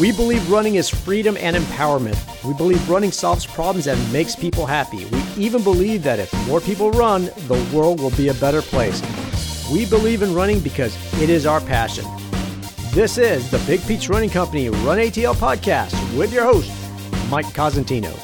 [0.00, 2.16] We believe running is freedom and empowerment.
[2.42, 5.04] We believe running solves problems and makes people happy.
[5.04, 9.02] We even believe that if more people run, the world will be a better place.
[9.70, 12.06] We believe in running because it is our passion.
[12.94, 16.72] This is the Big Peach Running Company Run ATL podcast with your host,
[17.28, 18.14] Mike Cosentino.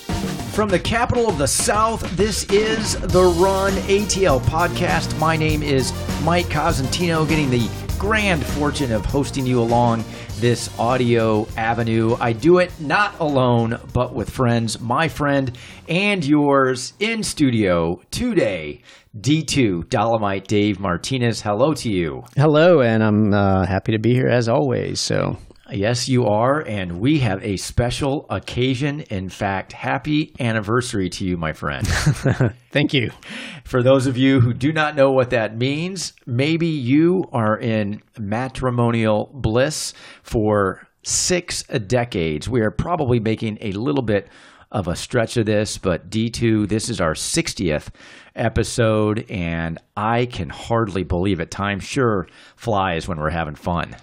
[0.55, 5.19] From the capital of the South, this is the Run ATL podcast.
[5.19, 7.69] My name is Mike Cosentino, getting the
[7.99, 10.05] grand fortune of hosting you along
[10.39, 12.17] this audio avenue.
[12.21, 15.57] I do it not alone, but with friends, my friend
[15.89, 18.83] and yours in studio today.
[19.19, 21.41] D2 Dolomite Dave Martinez.
[21.41, 22.25] Hello to you.
[22.37, 25.01] Hello, and I'm uh, happy to be here as always.
[25.01, 25.39] So,
[25.71, 26.61] Yes, you are.
[26.61, 29.01] And we have a special occasion.
[29.01, 31.87] In fact, happy anniversary to you, my friend.
[32.71, 33.11] thank you.
[33.65, 38.01] For those of you who do not know what that means, maybe you are in
[38.19, 39.93] matrimonial bliss
[40.23, 42.49] for six decades.
[42.49, 44.29] We are probably making a little bit
[44.71, 47.89] of a stretch of this, but D2, this is our 60th
[48.35, 51.51] episode, and I can hardly believe it.
[51.51, 53.97] Time sure flies when we're having fun.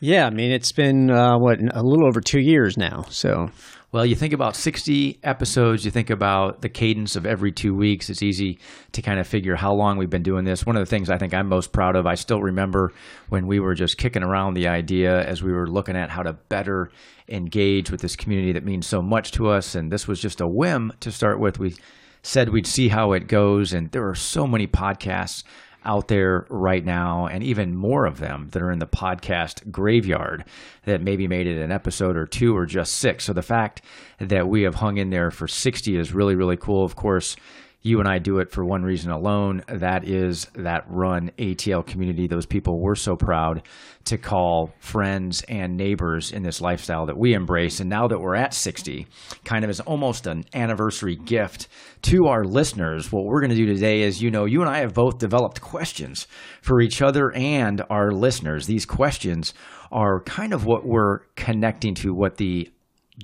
[0.00, 3.04] Yeah, I mean, it's been, uh, what, a little over two years now.
[3.10, 3.50] So,
[3.92, 8.08] Well, you think about 60 episodes, you think about the cadence of every two weeks.
[8.08, 8.60] It's easy
[8.92, 10.64] to kind of figure how long we've been doing this.
[10.64, 12.92] One of the things I think I'm most proud of, I still remember
[13.30, 16.34] when we were just kicking around the idea as we were looking at how to
[16.48, 16.92] better
[17.28, 19.74] engage with this community that means so much to us.
[19.74, 21.58] And this was just a whim to start with.
[21.58, 21.74] We
[22.22, 23.72] said we'd see how it goes.
[23.72, 25.42] And there are so many podcasts
[25.84, 30.44] out there right now, and even more of them that are in the podcast graveyard
[30.84, 33.24] that maybe made it an episode or two or just six.
[33.24, 33.82] So the fact
[34.18, 36.84] that we have hung in there for 60 is really, really cool.
[36.84, 37.36] Of course,
[37.82, 39.62] you and I do it for one reason alone.
[39.66, 42.26] That is that run ATL community.
[42.26, 43.62] Those people we're so proud
[44.04, 47.80] to call friends and neighbors in this lifestyle that we embrace.
[47.80, 49.06] And now that we're at 60,
[49.44, 51.68] kind of as almost an anniversary gift
[52.02, 54.78] to our listeners, what we're going to do today is, you know, you and I
[54.78, 56.26] have both developed questions
[56.60, 58.66] for each other and our listeners.
[58.66, 59.54] These questions
[59.90, 62.70] are kind of what we're connecting to what the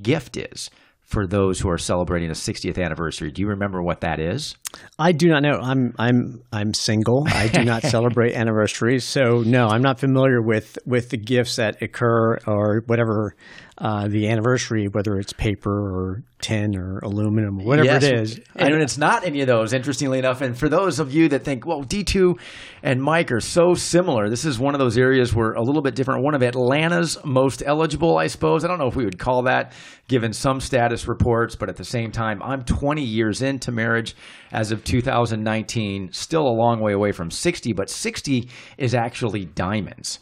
[0.03, 0.70] gift is
[1.06, 3.30] for those who are celebrating a 60th anniversary.
[3.30, 4.56] Do you remember what that is?
[4.98, 5.59] I do not know.
[5.60, 7.26] I'm I'm I'm single.
[7.28, 11.82] I do not celebrate anniversaries, so no, I'm not familiar with with the gifts that
[11.82, 13.34] occur or whatever
[13.78, 18.41] uh, the anniversary, whether it's paper or tin or aluminum, or whatever Yes, it is.
[18.54, 20.41] And it's not any of those, interestingly enough.
[20.41, 22.38] And for those of you that think, well, D2
[22.82, 25.94] and Mike are so similar, this is one of those areas where a little bit
[25.94, 26.25] different.
[26.25, 28.65] One of Atlanta's most eligible, I suppose.
[28.65, 29.72] I don't know if we would call that,
[30.09, 34.16] given some status reports, but at the same time, I'm 20 years into marriage
[34.56, 40.18] as of 2019, still a long way away from 60, but 60 is actually diamonds.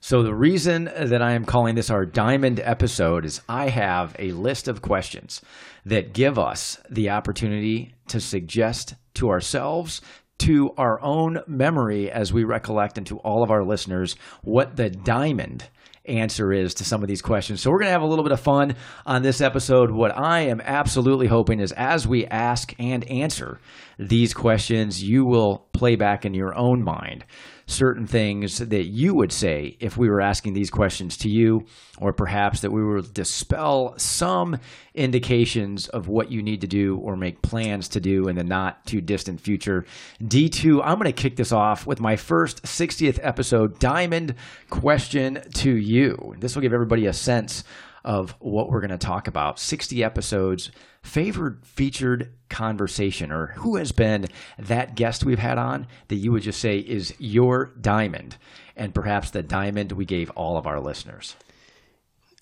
[0.00, 4.32] So, the reason that I am calling this our diamond episode is I have a
[4.32, 5.42] list of questions
[5.84, 10.00] that give us the opportunity to suggest to ourselves,
[10.38, 14.88] to our own memory, as we recollect, and to all of our listeners, what the
[14.88, 15.68] diamond
[16.06, 17.60] answer is to some of these questions.
[17.60, 18.76] So, we're going to have a little bit of fun
[19.06, 19.90] on this episode.
[19.90, 23.60] What I am absolutely hoping is as we ask and answer
[23.98, 27.24] these questions, you will play back in your own mind
[27.66, 31.64] certain things that you would say if we were asking these questions to you,
[31.98, 34.58] or perhaps that we would dispel some
[34.94, 38.84] indications of what you need to do or make plans to do in the not
[38.86, 39.84] too distant future.
[40.22, 44.34] D2, I'm going to kick this off with my first 60th episode diamond
[44.70, 46.34] question to you.
[46.38, 47.64] This will give everybody a sense
[48.04, 49.58] of what we're going to talk about.
[49.58, 50.70] 60 episodes,
[51.02, 54.26] favored featured conversation, or who has been
[54.58, 58.36] that guest we've had on that you would just say is your diamond,
[58.76, 61.36] and perhaps the diamond we gave all of our listeners.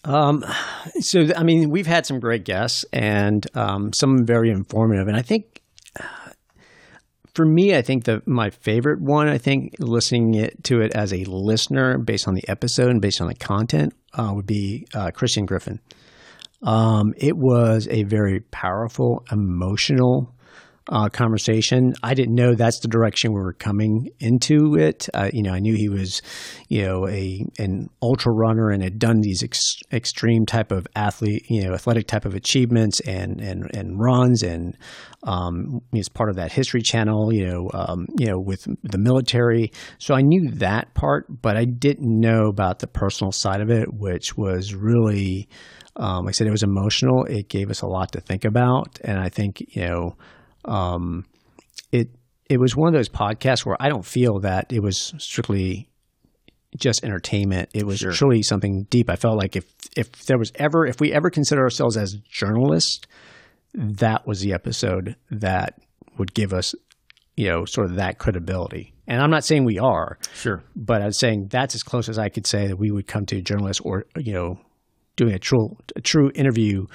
[0.05, 0.45] Um,
[1.01, 5.23] so I mean, we've had some great guests and um, some very informative, and I
[5.23, 5.63] think
[7.35, 11.13] for me, I think the my favorite one, I think listening it, to it as
[11.13, 15.11] a listener based on the episode and based on the content uh, would be uh,
[15.13, 15.81] Christian Griffin.
[16.63, 20.33] Um, it was a very powerful, emotional
[20.89, 21.95] uh, conversation.
[22.03, 25.09] I didn't know that's the direction we were coming into it.
[25.15, 26.23] Uh, you know, I knew he was,
[26.69, 31.45] you know, a an ultra runner and had done these ex- extreme type of athlete,
[31.49, 34.77] you know, athletic type of achievements and and and runs, and
[35.23, 39.71] um, he's part of that History Channel, you know, um, you know, with the military.
[39.99, 43.93] So I knew that part, but I didn't know about the personal side of it,
[43.93, 45.49] which was really.
[45.95, 47.27] Um, like I said, it was emotional.
[47.27, 50.17] It gave us a lot to think about, and I think you know,
[50.65, 51.25] um,
[51.91, 52.09] it
[52.49, 55.89] it was one of those podcasts where I don't feel that it was strictly
[56.77, 57.69] just entertainment.
[57.75, 58.13] It was Sure.
[58.13, 59.11] truly something deep.
[59.11, 59.65] I felt like if
[59.97, 63.01] if there was ever if we ever consider ourselves as journalists,
[63.75, 65.79] that was the episode that
[66.19, 66.75] would give us,
[67.37, 68.93] you know, sort of that credibility.
[69.07, 70.63] And I'm not saying we are, Sure.
[70.77, 73.39] but I'm saying that's as close as I could say that we would come to
[73.39, 74.59] a journalist or you know,
[75.17, 76.87] doing a true a true interview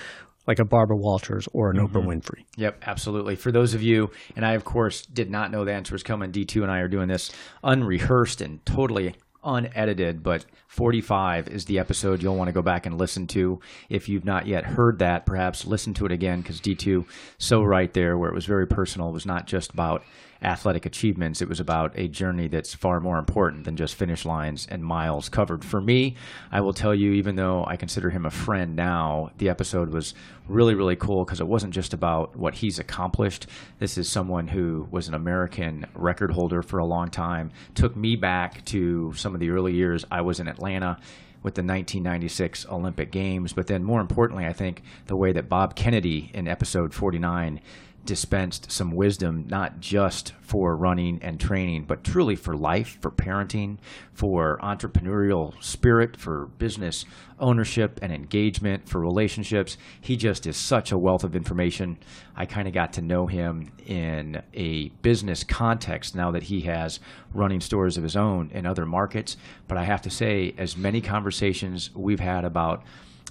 [0.48, 2.10] like a Barbara Walters or an Oprah mm-hmm.
[2.10, 2.46] Winfrey.
[2.56, 3.36] Yep, absolutely.
[3.36, 6.32] For those of you, and I of course did not know the answer was coming.
[6.32, 7.32] D2 and I are doing this
[7.64, 12.98] unrehearsed and totally unedited, but 45 is the episode you'll want to go back and
[12.98, 13.60] listen to.
[13.90, 17.06] If you've not yet heard that, perhaps listen to it again because D2
[17.38, 19.10] so right there where it was very personal.
[19.10, 20.04] It was not just about
[20.42, 21.42] athletic achievements.
[21.42, 25.30] It was about a journey that's far more important than just finish lines and miles
[25.30, 25.64] covered.
[25.64, 26.16] For me,
[26.52, 30.14] I will tell you, even though I consider him a friend now, the episode was
[30.48, 33.48] really, really cool because it wasn't just about what he's accomplished.
[33.80, 38.16] This is someone who was an American record holder for a long time, took me
[38.16, 40.98] back to some of the early years I was in Atlanta
[41.44, 43.54] with the 1996 Olympic Games.
[43.54, 47.62] But then, more importantly, I think the way that Bob Kennedy in episode 49
[48.08, 53.78] dispensed some wisdom, not just for running and training, but truly for life, for parenting,
[54.14, 57.06] for entrepreneurial spirit, for business
[57.40, 59.78] ownership and engagement, for relationships.
[60.02, 62.00] He just is such a wealth of information.
[62.36, 67.00] I kind of got to know him in a business context now that he has
[67.34, 69.38] running stores of his own in other markets.
[69.68, 72.84] But I have to say, as many conversations we've had about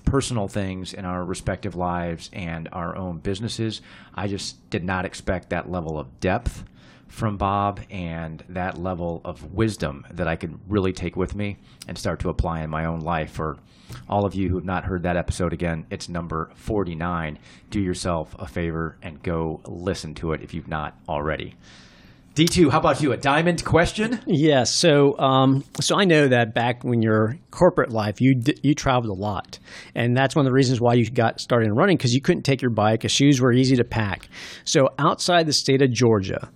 [0.07, 3.83] personal things in our respective lives and our own businesses.
[4.15, 6.65] I just did not expect that level of depth
[7.09, 11.99] from Bob and that level of wisdom that I could really take with me and
[11.99, 13.33] start to apply in my own life.
[13.33, 13.59] For
[14.09, 17.39] all of you who have not heard that episode again, it's number 49.
[17.71, 21.55] Do yourself a favor and go listen to it if you've not already.
[22.37, 23.13] D2, how about you?
[23.13, 24.21] A diamond question?
[24.27, 29.17] Yeah, so um, so I know that back when your corporate life, you you traveled
[29.17, 29.59] a lot,
[29.95, 32.43] and that's one of the reasons why you got started in running because you couldn't
[32.43, 33.01] take your bike.
[33.01, 34.29] 'cause shoes were easy to pack.
[34.65, 36.51] So outside the state of Georgia,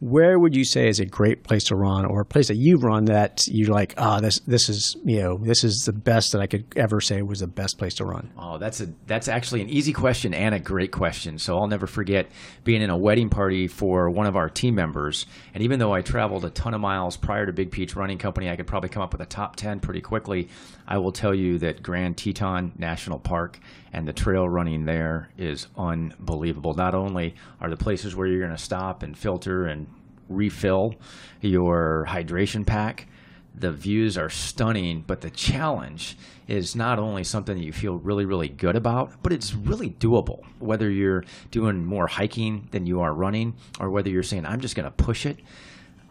[0.00, 2.82] where would you say is a great place to run, or a place that you've
[2.82, 6.40] run that you're like, ah, this this is you know this is the best that
[6.40, 8.30] I could ever say was the best place to run.
[8.38, 11.38] Oh, that's a that's actually an easy question and a great question.
[11.38, 12.30] So I'll never forget
[12.64, 15.26] being in a wedding party for one of our team members.
[15.54, 18.50] And even though I traveled a ton of miles prior to Big Peach Running Company,
[18.50, 20.48] I could probably come up with a top ten pretty quickly.
[20.88, 23.58] I will tell you that Grand Teton National Park
[23.92, 26.74] and the trail running there is unbelievable.
[26.74, 29.86] Not only are the places where you're going to stop and filter and
[30.28, 30.94] refill
[31.40, 33.08] your hydration pack,
[33.58, 36.16] the views are stunning, but the challenge
[36.46, 40.44] is not only something that you feel really, really good about, but it's really doable.
[40.58, 44.76] Whether you're doing more hiking than you are running, or whether you're saying, I'm just
[44.76, 45.38] going to push it,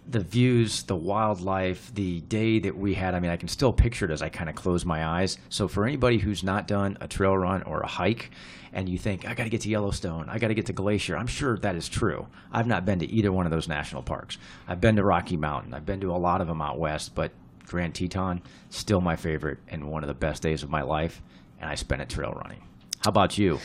[0.07, 3.15] the views, the wildlife, the day that we had.
[3.15, 5.37] I mean, I can still picture it as I kind of close my eyes.
[5.49, 8.31] So, for anybody who's not done a trail run or a hike,
[8.73, 11.17] and you think, I got to get to Yellowstone, I got to get to Glacier,
[11.17, 12.27] I'm sure that is true.
[12.51, 14.37] I've not been to either one of those national parks.
[14.67, 17.31] I've been to Rocky Mountain, I've been to a lot of them out west, but
[17.65, 21.21] Grand Teton, still my favorite and one of the best days of my life.
[21.59, 22.61] And I spent it trail running.
[22.99, 23.59] How about you?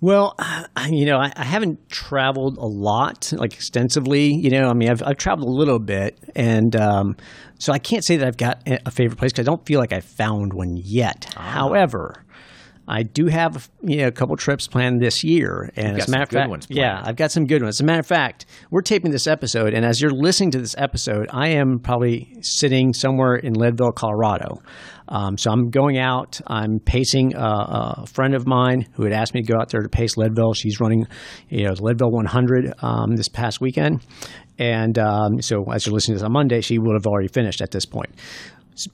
[0.00, 4.34] Well, I- you know, I, I haven't traveled a lot, like extensively.
[4.34, 7.16] You know, I mean, I've, I've traveled a little bit, and um,
[7.58, 9.92] so I can't say that I've got a favorite place because I don't feel like
[9.92, 11.32] I've found one yet.
[11.36, 12.24] However,
[12.88, 16.22] I do have you know a couple trips planned this year, and as a matter
[16.22, 17.02] of fact, ones yeah.
[17.04, 17.76] I've got some good ones.
[17.76, 20.76] As a matter of fact, we're taping this episode, and as you're listening to this
[20.78, 24.62] episode, I am probably sitting somewhere in Leadville, Colorado.
[25.08, 26.40] Um, so I'm going out.
[26.46, 29.82] I'm pacing uh, a friend of mine who had asked me to go out there
[29.82, 30.54] to pace Leadville.
[30.54, 31.06] She's running,
[31.48, 34.02] you know, the Leadville 100 um, this past weekend,
[34.58, 37.60] and um, so as you're listening to this on Monday, she would have already finished
[37.60, 38.10] at this point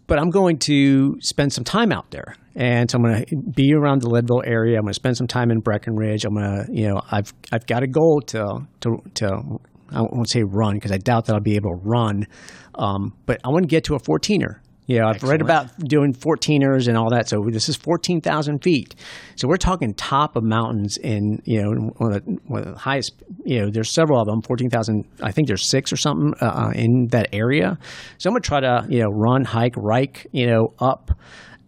[0.07, 2.37] but I'm going to spend some time out there.
[2.55, 4.77] And so I'm going to be around the Leadville area.
[4.77, 6.25] I'm going to spend some time in Breckenridge.
[6.25, 9.27] I'm going to, you know, I've I've got a goal to to to
[9.91, 12.27] I won't say run because I doubt that I'll be able to run,
[12.77, 14.61] um, but I want to get to a 14er.
[14.89, 17.29] Know, I've read about doing 14ers and all that.
[17.29, 18.95] So this is 14,000 feet.
[19.37, 22.79] So we're talking top of mountains in, you know, one of the, one of the
[22.79, 26.73] highest, you know, there's several of them, 14,000, I think there's six or something uh,
[26.75, 27.79] in that area.
[28.19, 31.13] So I'm going to try to, you know, run, hike, rike, you know, up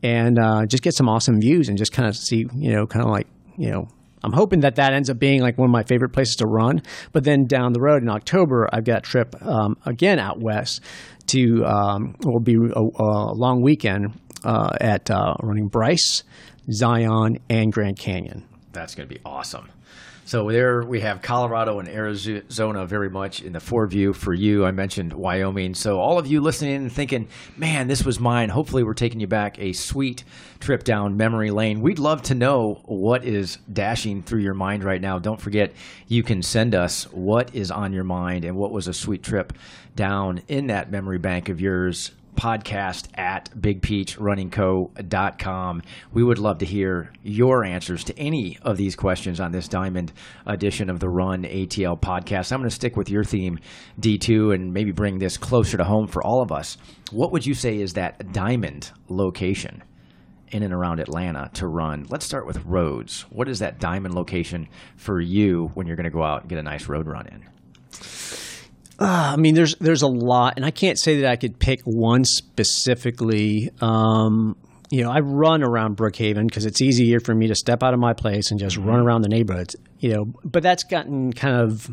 [0.02, 3.04] and uh, just get some awesome views and just kind of see, you know, kind
[3.04, 3.88] of like, you know,
[4.24, 6.82] I'm hoping that that ends up being like one of my favorite places to run.
[7.12, 10.80] But then down the road in October, I've got a trip um, again out west
[11.26, 16.22] to um, will be a, a long weekend uh, at uh, running Bryce,
[16.70, 18.44] Zion, and Grand Canyon.
[18.72, 19.68] That's going to be awesome.
[20.26, 24.64] So there we have Colorado and Arizona very much in the foreview for you.
[24.64, 25.74] I mentioned Wyoming.
[25.74, 27.28] So all of you listening and thinking,
[27.58, 28.48] man, this was mine.
[28.48, 30.24] Hopefully we're taking you back a sweet
[30.60, 31.82] trip down memory lane.
[31.82, 35.18] We'd love to know what is dashing through your mind right now.
[35.18, 35.74] Don't forget,
[36.08, 39.52] you can send us what is on your mind and what was a sweet trip
[39.94, 45.82] down in that memory bank of yours podcast at bigpeachrunningco.com.
[46.12, 50.12] We would love to hear your answers to any of these questions on this Diamond
[50.46, 52.52] edition of the Run ATL podcast.
[52.52, 53.58] I'm going to stick with your theme,
[54.00, 56.76] D2, and maybe bring this closer to home for all of us.
[57.10, 59.82] What would you say is that Diamond location?
[60.50, 62.06] in and around Atlanta to run.
[62.10, 63.22] Let's start with roads.
[63.30, 66.58] What is that diamond location for you when you're going to go out and get
[66.58, 67.44] a nice road run in?
[68.98, 71.82] Uh, I mean, there's there's a lot, and I can't say that I could pick
[71.82, 73.70] one specifically.
[73.80, 74.56] Um,
[74.90, 78.00] you know, I run around Brookhaven because it's easier for me to step out of
[78.00, 79.74] my place and just run around the neighborhood.
[79.98, 81.90] You know, but that's gotten kind of,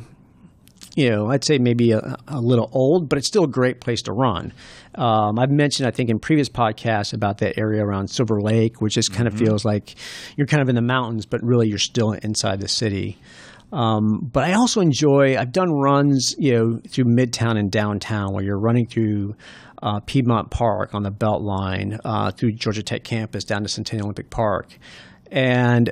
[0.95, 4.03] you know, I'd say maybe a, a little old, but it's still a great place
[4.03, 4.53] to run.
[4.93, 8.93] Um, I've mentioned, I think, in previous podcasts about that area around Silver Lake, which
[8.93, 9.95] just kind of feels like
[10.35, 13.17] you're kind of in the mountains, but really you're still inside the city.
[13.71, 15.37] Um, but I also enjoy.
[15.37, 19.35] I've done runs, you know, through Midtown and downtown, where you're running through
[19.81, 24.29] uh, Piedmont Park on the Beltline, uh, through Georgia Tech campus down to Centennial Olympic
[24.29, 24.77] Park,
[25.31, 25.91] and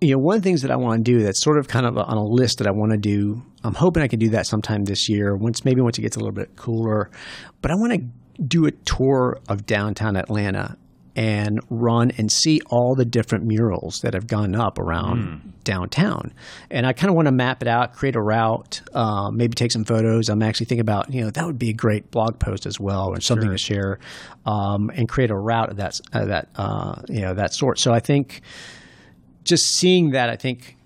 [0.00, 1.84] you know, one of the things that I want to do that's sort of kind
[1.84, 3.42] of on a list that I want to do.
[3.62, 6.20] I'm hoping I can do that sometime this year, once maybe once it gets a
[6.20, 7.10] little bit cooler.
[7.60, 10.78] But I want to do a tour of downtown Atlanta
[11.16, 15.64] and run and see all the different murals that have gone up around mm.
[15.64, 16.32] downtown.
[16.70, 19.72] And I kind of want to map it out, create a route, uh, maybe take
[19.72, 20.28] some photos.
[20.28, 23.08] I'm actually thinking about, you know, that would be a great blog post as well,
[23.08, 23.52] or something sure.
[23.52, 23.98] to share,
[24.46, 27.78] um, and create a route of that, uh, that uh, you know, that sort.
[27.78, 28.40] So I think
[29.42, 30.76] just seeing that, I think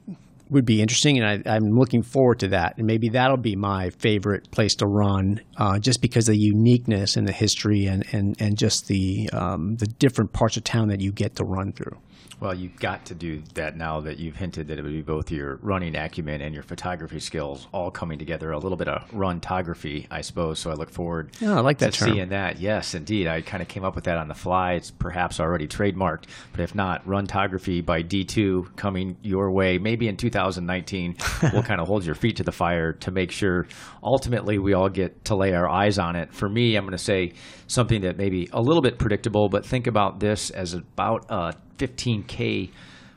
[0.55, 2.79] would be interesting, and I, am looking forward to that.
[2.79, 7.29] And maybe that'll be my favorite place to run, uh, just because the uniqueness and
[7.29, 11.13] the history and and and just the um, the different parts of town that you
[11.13, 11.99] get to run through.
[12.45, 15.31] Well, you've got to do that now that you've hinted that it would be both
[15.31, 18.53] your running acumen and your photography skills all coming together.
[18.53, 20.59] A little bit of runtography, I suppose.
[20.59, 21.31] So I look forward.
[21.41, 22.13] Yeah, I like that to term.
[22.13, 23.29] Seeing that, yes, indeed.
[23.29, 24.75] I kind of came up with that on the fly.
[24.75, 29.79] It's perhaps already trademarked, but if not, runtography by D2 coming your way.
[29.79, 31.17] Maybe in 2019,
[31.55, 33.67] we'll kind of hold your feet to the fire to make sure
[34.03, 36.35] ultimately we all get to lay our eyes on it.
[36.35, 37.33] For me, I'm going to say
[37.69, 41.55] something that may be a little bit predictable, but think about this as about a
[41.79, 42.71] 15K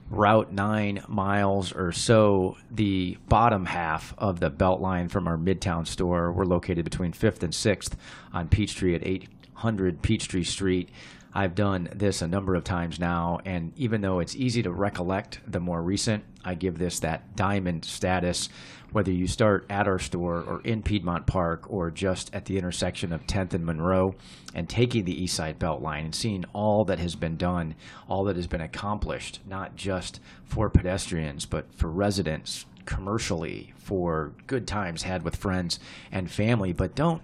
[0.10, 6.32] route nine miles or so, the bottom half of the Beltline from our Midtown store.
[6.32, 7.94] We're located between 5th and 6th
[8.34, 10.90] on Peachtree at 800 Peachtree Street.
[11.38, 15.40] I've done this a number of times now, and even though it's easy to recollect
[15.46, 18.50] the more recent, I give this that diamond status
[18.92, 23.14] whether you start at our store or in Piedmont Park or just at the intersection
[23.14, 24.16] of 10th and Monroe
[24.56, 27.76] and taking the East Side Beltline and seeing all that has been done,
[28.08, 34.66] all that has been accomplished, not just for pedestrians, but for residents, commercially, for good
[34.66, 35.80] times had with friends
[36.12, 36.74] and family.
[36.74, 37.22] But don't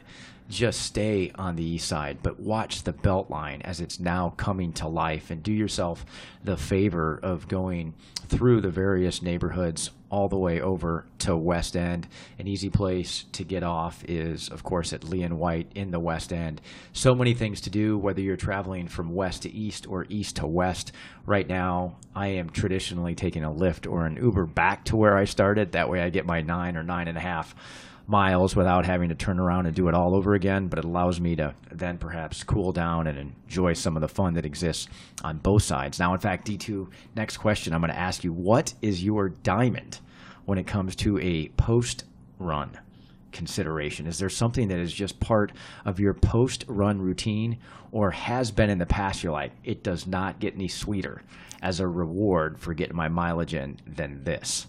[0.49, 4.87] just stay on the east side, but watch the Beltline as it's now coming to
[4.87, 6.05] life and do yourself
[6.43, 7.93] the favor of going
[8.27, 12.07] through the various neighborhoods all the way over to West End.
[12.37, 15.99] An easy place to get off is, of course, at Lee and White in the
[15.99, 16.61] West End.
[16.91, 20.45] So many things to do, whether you're traveling from west to east or east to
[20.45, 20.91] west.
[21.25, 25.25] Right now, I am traditionally taking a Lyft or an Uber back to where I
[25.25, 25.71] started.
[25.71, 27.55] That way, I get my nine or nine and a half
[28.07, 31.21] miles without having to turn around and do it all over again, but it allows
[31.21, 34.87] me to then perhaps cool down and enjoy some of the fun that exists
[35.23, 35.99] on both sides.
[35.99, 39.99] Now, in fact, D2, next question I'm going to ask you what is your diamond
[40.45, 42.05] when it comes to a post
[42.39, 42.77] run?
[43.33, 44.07] consideration?
[44.07, 45.51] Is there something that is just part
[45.85, 47.57] of your post run routine
[47.91, 49.23] or has been in the past?
[49.23, 51.23] You're like, it does not get any sweeter
[51.61, 54.67] as a reward for getting my mileage in than this.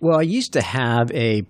[0.00, 1.46] Well, I used to have a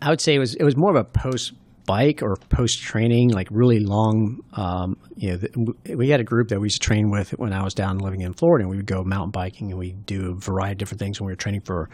[0.00, 1.52] I would say it was it was more of a post
[1.84, 4.40] bike or post training, like really long.
[4.52, 7.62] Um, you know, we had a group that we used to train with when I
[7.62, 10.34] was down living in Florida, and we would go mountain biking and we do a
[10.34, 11.88] variety of different things when we were training for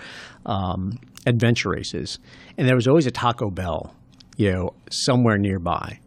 [0.47, 2.19] um, adventure races.
[2.57, 3.95] And there was always a Taco Bell,
[4.37, 5.99] you know, somewhere nearby.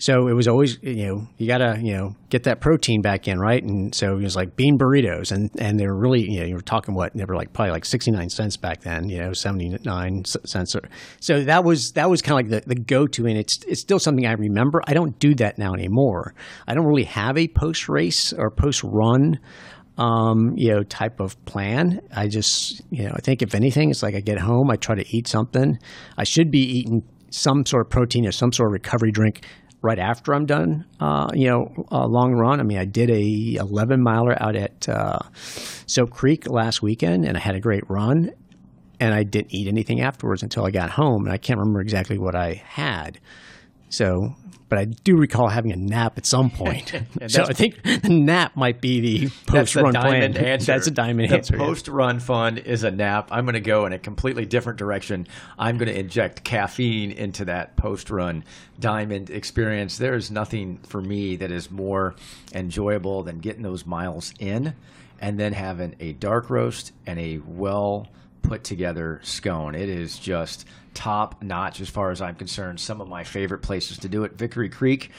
[0.00, 3.28] So it was always, you know, you got to, you know, get that protein back
[3.28, 3.62] in, right?
[3.62, 5.30] And so it was like bean burritos.
[5.30, 7.72] And, and they were really, you know, you were talking what, they were like probably
[7.72, 10.74] like 69 cents back then, you know, 79 cents.
[10.74, 10.88] Or,
[11.20, 13.26] So that was, that was kind of like the, the go to.
[13.26, 14.80] And it's, it's still something I remember.
[14.86, 16.34] I don't do that now anymore.
[16.66, 19.38] I don't really have a post race or post run
[19.98, 22.00] um, you know, type of plan.
[22.16, 24.94] I just, you know, I think if anything, it's like I get home, I try
[24.94, 25.78] to eat something.
[26.16, 29.44] I should be eating some sort of protein or some sort of recovery drink
[29.82, 32.60] right after I'm done, uh, you know, a long run.
[32.60, 35.20] I mean, I did a 11 miler out at uh,
[35.86, 38.32] Sope Creek last weekend, and I had a great run.
[38.98, 42.18] And I didn't eat anything afterwards until I got home, and I can't remember exactly
[42.18, 43.18] what I had.
[43.88, 44.34] So,
[44.70, 46.94] but I do recall having a nap at some point.
[47.26, 50.36] so I think the nap might be the post-run plan.
[50.36, 50.72] Answer.
[50.72, 51.56] That's a diamond the answer.
[51.56, 51.64] yeah.
[51.66, 53.28] post-run fun is a nap.
[53.32, 55.26] I'm going to go in a completely different direction.
[55.58, 58.44] I'm going to inject caffeine into that post-run
[58.78, 59.98] diamond experience.
[59.98, 62.14] There is nothing for me that is more
[62.54, 64.74] enjoyable than getting those miles in
[65.20, 68.06] and then having a dark roast and a well
[68.42, 69.74] put together scone.
[69.74, 72.80] It is just top notch as far as I'm concerned.
[72.80, 75.10] Some of my favorite places to do it Vickery Creek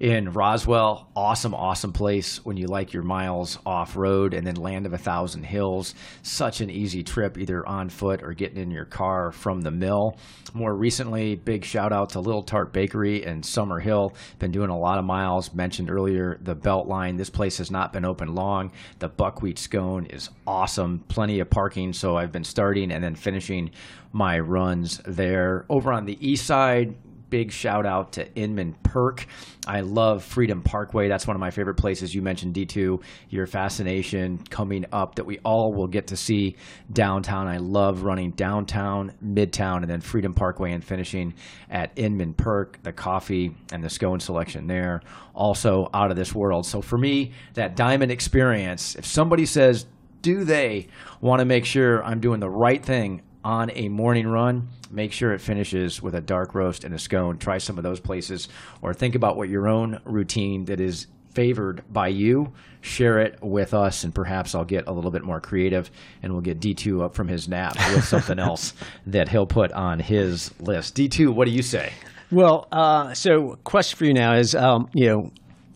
[0.00, 1.08] in Roswell.
[1.16, 4.98] Awesome, awesome place when you like your miles off road and then Land of a
[4.98, 5.94] Thousand Hills.
[6.22, 10.16] Such an easy trip, either on foot or getting in your car from the mill.
[10.54, 14.14] More recently, big shout out to Little Tart Bakery in Summer Hill.
[14.38, 15.52] Been doing a lot of miles.
[15.52, 17.18] Mentioned earlier the Beltline.
[17.18, 18.72] This place has not been open long.
[19.00, 21.00] The buckwheat scone is awesome.
[21.08, 23.70] Plenty of parking, so I've been starting and then finishing
[24.12, 25.66] my runs there.
[25.68, 26.94] Over on the east side,
[27.30, 29.26] big shout out to Inman Perk.
[29.66, 31.08] I love Freedom Parkway.
[31.08, 32.14] That's one of my favorite places.
[32.14, 36.56] You mentioned D2, your fascination coming up that we all will get to see
[36.92, 37.46] downtown.
[37.46, 41.34] I love running downtown, midtown, and then Freedom Parkway and finishing
[41.68, 42.82] at Inman Perk.
[42.82, 45.02] The coffee and the scone selection there,
[45.34, 46.66] also out of this world.
[46.66, 49.86] So for me, that diamond experience, if somebody says,
[50.22, 50.88] do they
[51.20, 55.32] want to make sure I'm doing the right thing on a morning run, make sure
[55.32, 57.38] it finishes with a dark roast and a scone.
[57.38, 58.48] Try some of those places,
[58.82, 62.52] or think about what your own routine that is favored by you.
[62.80, 65.90] Share it with us, and perhaps I'll get a little bit more creative,
[66.22, 68.74] and we'll get D2 up from his nap with something else
[69.06, 70.96] that he'll put on his list.
[70.96, 71.92] D2, what do you say?
[72.30, 75.30] Well, uh, so question for you now is, um, you know,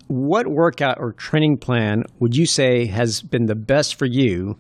[0.09, 4.59] what workout or training plan would you say has been the best for you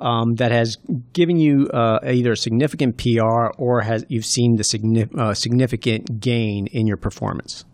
[0.00, 0.76] um, that has
[1.12, 6.20] given you uh, either a significant PR or has you've seen the signi- uh, significant
[6.20, 7.64] gain in your performance?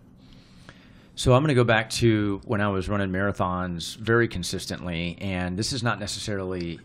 [1.15, 5.59] So I'm going to go back to when I was running marathons very consistently, and
[5.59, 6.79] this is not necessarily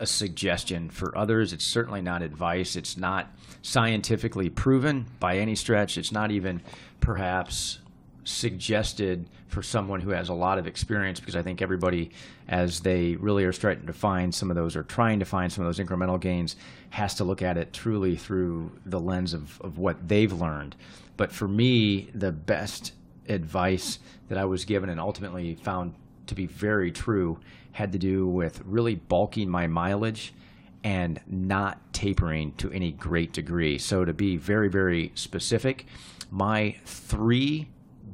[0.00, 1.52] a suggestion for others.
[1.52, 2.74] It's certainly not advice.
[2.74, 3.32] It's not
[3.62, 5.98] scientifically proven by any stretch.
[5.98, 6.62] It's not even
[7.00, 7.78] perhaps
[8.28, 12.10] suggested for someone who has a lot of experience because I think everybody,
[12.48, 15.64] as they really are starting to find some of those or trying to find some
[15.64, 16.56] of those incremental gains,
[16.90, 20.76] has to look at it truly through the lens of, of what they've learned.
[21.16, 22.92] But for me, the best
[23.28, 25.94] advice that I was given and ultimately found
[26.26, 27.40] to be very true
[27.72, 30.32] had to do with really bulking my mileage
[30.84, 33.78] and not tapering to any great degree.
[33.78, 35.86] So, to be very, very specific,
[36.30, 37.68] my three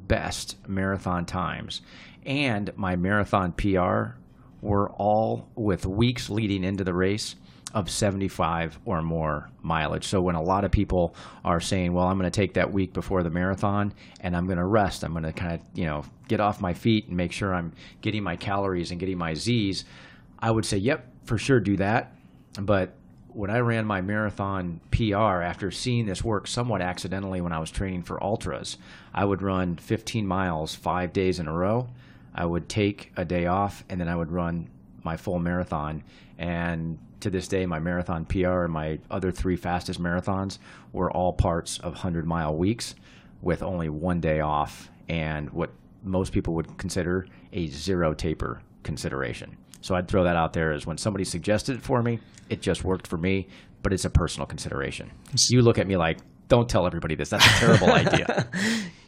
[0.07, 1.83] best marathon times
[2.27, 4.17] and my marathon PR
[4.61, 7.37] were all with weeks leading into the race
[7.75, 10.07] of 75 or more mileage.
[10.07, 11.15] So when a lot of people
[11.45, 14.59] are saying, "Well, I'm going to take that week before the marathon and I'm going
[14.59, 15.03] to rest.
[15.03, 17.73] I'm going to kind of, you know, get off my feet and make sure I'm
[18.01, 19.85] getting my calories and getting my Z's."
[20.39, 22.17] I would say, "Yep, for sure do that."
[22.61, 22.95] But
[23.35, 27.71] when I ran my marathon PR after seeing this work somewhat accidentally when I was
[27.71, 28.79] training for ultras,
[29.13, 31.89] I would run 15 miles 5 days in a row.
[32.35, 34.71] I would take a day off and then I would run
[35.03, 36.03] my full marathon
[36.39, 40.59] and to this day my marathon PR and my other 3 fastest marathons
[40.93, 42.95] were all parts of 100 mile weeks
[43.43, 45.71] with only one day off and what
[46.03, 49.57] most people would consider a zero taper consideration.
[49.85, 52.19] So I'd throw that out there as when somebody suggested it for me,
[52.49, 53.49] it just worked for me,
[53.83, 55.11] but it's a personal consideration.
[55.51, 57.29] You look at me like, don't tell everybody this.
[57.29, 58.49] That's a terrible idea.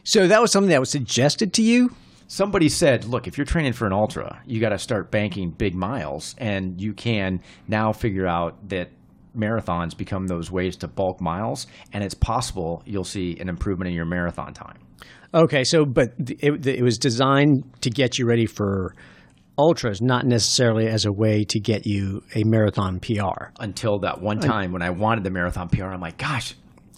[0.03, 1.95] So that was something that was suggested to you.
[2.27, 5.73] Somebody said, look, if you're training for an ultra, you got to start banking big
[5.73, 8.91] miles, and you can now figure out that
[9.35, 13.95] marathons become those ways to bulk miles, and it's possible you'll see an improvement in
[13.95, 14.77] your marathon time.
[15.33, 18.95] Okay, so but it, it was designed to get you ready for
[19.57, 23.51] ultras, not necessarily as a way to get you a marathon PR.
[23.59, 26.55] Until that one time when I wanted the marathon PR, I'm like, gosh,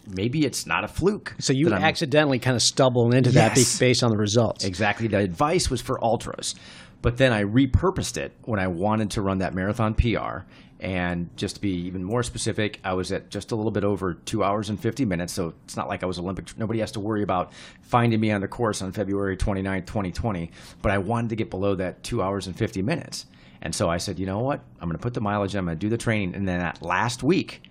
[0.07, 1.35] maybe it's not a fluke.
[1.39, 4.65] So you accidentally kind of stumbled into that be- based on the results.
[4.65, 5.07] Exactly.
[5.07, 6.55] The advice was for ultras.
[7.01, 10.39] But then I repurposed it when I wanted to run that marathon PR.
[10.79, 14.13] And just to be even more specific, I was at just a little bit over
[14.13, 15.33] two hours and 50 minutes.
[15.33, 16.57] So it's not like I was Olympic.
[16.57, 20.51] Nobody has to worry about finding me on the course on February 29, 2020.
[20.81, 23.25] But I wanted to get below that two hours and 50 minutes.
[23.61, 24.61] And so I said, you know what?
[24.79, 26.33] I'm going to put the mileage I'm going to do the training.
[26.33, 27.63] And then that last week,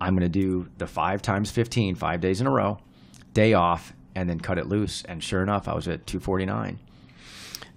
[0.00, 2.78] I'm going to do the five times 15, five days in a row,
[3.32, 5.04] day off, and then cut it loose.
[5.04, 6.80] And sure enough, I was at 249.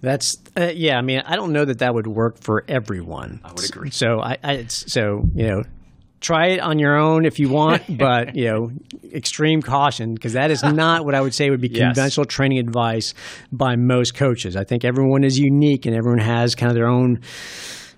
[0.00, 0.96] That's uh, yeah.
[0.98, 3.40] I mean, I don't know that that would work for everyone.
[3.44, 3.90] I would agree.
[3.90, 5.62] So I, I it's, so you know,
[6.20, 8.70] try it on your own if you want, but you know,
[9.12, 11.94] extreme caution because that is not what I would say would be Yes.
[11.94, 13.14] conventional training advice
[13.52, 14.56] by most coaches.
[14.56, 17.20] I think everyone is unique and everyone has kind of their own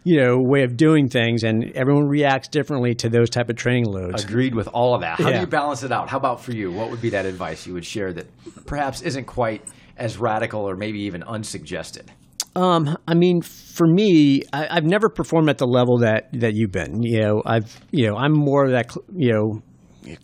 [0.04, 3.84] you know way of doing things, and everyone reacts differently to those type of training
[3.84, 4.24] loads.
[4.24, 5.20] Agreed with all of that.
[5.20, 6.08] How do you balance it out?
[6.08, 6.72] How about for you?
[6.72, 8.26] What would be that advice you would share that
[8.66, 9.62] perhaps isn't quite
[9.96, 12.10] as radical or maybe even unsuggested?
[12.54, 16.72] Um, I mean, for me, I, I've never performed at the level that that you've
[16.72, 17.02] been.
[17.02, 18.94] You know, I've you know, I'm more that.
[19.14, 19.62] You know,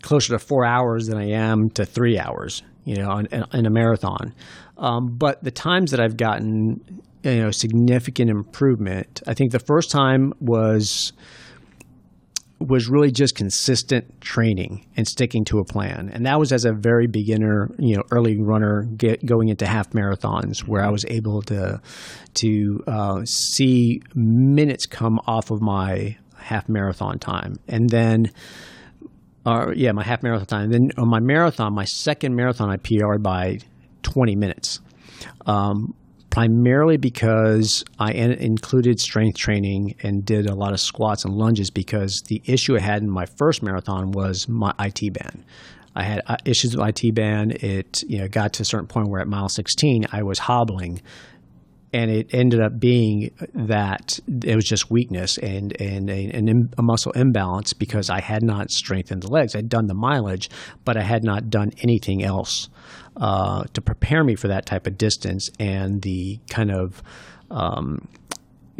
[0.01, 2.61] closer to four hours than I am to three hours.
[2.85, 4.33] You know, in, in a marathon.
[4.77, 9.21] Um, but the times that I've gotten, you know, significant improvement.
[9.27, 11.13] I think the first time was
[12.59, 16.09] was really just consistent training and sticking to a plan.
[16.13, 19.91] And that was as a very beginner, you know, early runner get, going into half
[19.91, 21.81] marathons where I was able to
[22.35, 27.55] to uh, see minutes come off of my half marathon time.
[27.67, 28.31] And then
[29.45, 30.71] uh, yeah, my half marathon time.
[30.71, 33.59] then on my marathon, my second marathon, I PR'd by
[34.03, 34.81] 20 minutes.
[35.45, 35.95] Um,
[36.29, 41.69] primarily because I in- included strength training and did a lot of squats and lunges
[41.69, 45.43] because the issue I had in my first marathon was my IT band.
[45.95, 47.53] I had uh, issues with IT band.
[47.63, 51.01] It you know got to a certain point where at mile 16 I was hobbling
[51.91, 56.83] and it ended up being that it was just weakness and and a, an a
[56.83, 59.55] muscle imbalance because I had not strengthened the legs.
[59.55, 60.49] I'd done the mileage,
[60.85, 62.69] but I had not done anything else
[63.17, 67.01] uh, to prepare me for that type of distance and the kind of
[67.51, 68.07] um,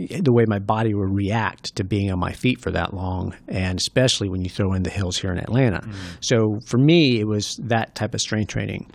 [0.08, 3.80] the way my body would react to being on my feet for that long, and
[3.80, 5.88] especially when you throw in the hills here in Atlanta.
[6.20, 8.90] So for me, it was that type of strength training,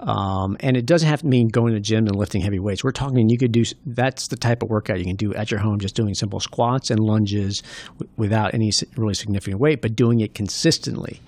[0.00, 2.82] um, and it doesn't have to mean going to the gym and lifting heavy weights.
[2.84, 5.60] We're talking you could do that's the type of workout you can do at your
[5.60, 7.62] home, just doing simple squats and lunges
[7.98, 11.20] w- without any really significant weight, but doing it consistently.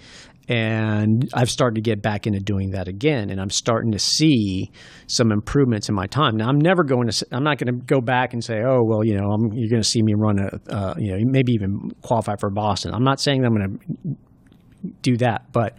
[0.51, 4.73] And I've started to get back into doing that again, and I'm starting to see
[5.07, 6.37] some improvements in my time.
[6.37, 9.05] Now, I'm never going to, I'm not going to go back and say, oh, well,
[9.05, 11.93] you know, I'm, you're going to see me run a, uh, you know, maybe even
[12.03, 12.93] qualify for Boston.
[12.93, 15.77] I'm not saying that I'm going to do that, but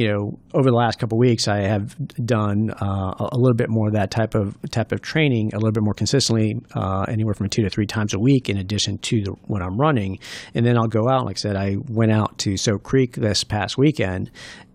[0.00, 3.88] you know, over the last couple weeks, I have done uh, a little bit more
[3.88, 7.50] of that type of type of training, a little bit more consistently, uh, anywhere from
[7.50, 10.18] two to three times a week, in addition to the, when I'm running.
[10.54, 11.26] And then I'll go out.
[11.26, 14.30] Like I said, I went out to Sope Creek this past weekend,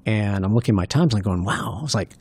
[0.05, 1.77] and I'm looking at my times and I'm going, wow.
[1.79, 2.11] I was like,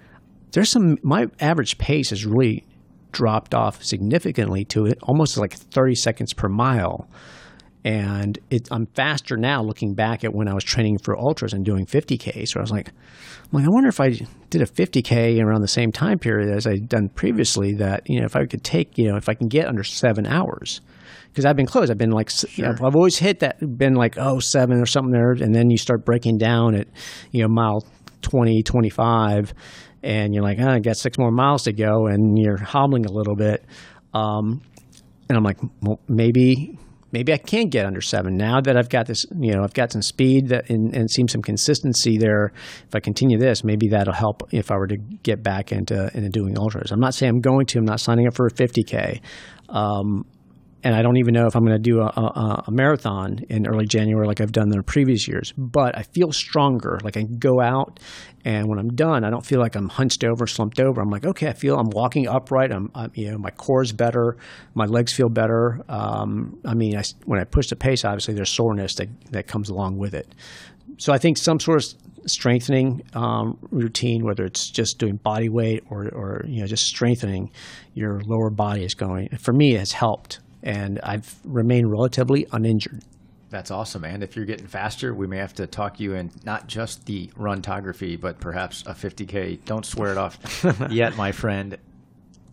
[0.53, 0.97] there's some.
[1.03, 2.65] My average pace has really
[3.13, 7.07] dropped off significantly to it, almost like 30 seconds per mile
[7.85, 11.65] and it, I'm faster now looking back at when I was training for ultras and
[11.65, 12.49] doing 50k.
[12.49, 14.11] So I was like, I'm like, I wonder if I
[14.49, 17.75] did a 50k around the same time period as I'd done previously.
[17.75, 20.27] That you know, if I could take, you know, if I can get under seven
[20.27, 20.81] hours,
[21.29, 21.91] because I've been close.
[21.91, 24.87] I've been like, s you know, I've always hit that, been like oh seven or
[24.87, 26.89] something there, and then you start breaking down at,
[27.33, 27.85] you know, mile
[28.23, 29.53] 20, 25,
[30.03, 33.13] and you're like, oh, I got six more miles to go, and you're hobbling a
[33.13, 33.63] little bit.
[34.15, 34.63] Um,
[35.29, 36.79] and I'm like, well, maybe
[37.15, 39.25] maybe I can get under seven now that I've got this.
[39.39, 42.53] You know, I've got some speed that and, and some consistency there.
[42.87, 46.29] If I continue this, maybe that'll help if I were to get back into into
[46.29, 46.91] doing ultras.
[46.91, 47.79] I'm not saying I'm going to.
[47.79, 49.21] I'm not signing up for a 50k.
[49.69, 50.27] Um,
[50.85, 53.67] and I don't even know if I'm going to do a, a, a marathon in
[53.67, 55.55] early January like I've done in the previous years.
[55.57, 57.01] But I feel stronger.
[57.03, 57.99] Like I go out,
[58.45, 61.01] and when I'm done, I don't feel like I'm hunched over, slumped over.
[61.01, 62.71] I'm like, okay, I feel I'm walking upright.
[62.71, 64.37] I'm, I'm you know, my core's better,
[64.75, 65.83] my legs feel better.
[65.89, 69.71] Um, I mean, I, when I push the pace, obviously there's soreness that that comes
[69.71, 70.29] along with it.
[70.99, 71.95] So I think some sort of
[72.27, 77.51] strengthening um, routine, whether it's just doing body weight or, or you know just strengthening
[77.95, 83.03] your lower body, is going for me has helped, and I've remained relatively uninjured.
[83.51, 84.03] That's awesome.
[84.03, 87.29] And if you're getting faster, we may have to talk you in not just the
[87.39, 89.65] runtography, but perhaps a 50K.
[89.65, 90.39] Don't swear it off
[90.91, 91.79] yet, my friend.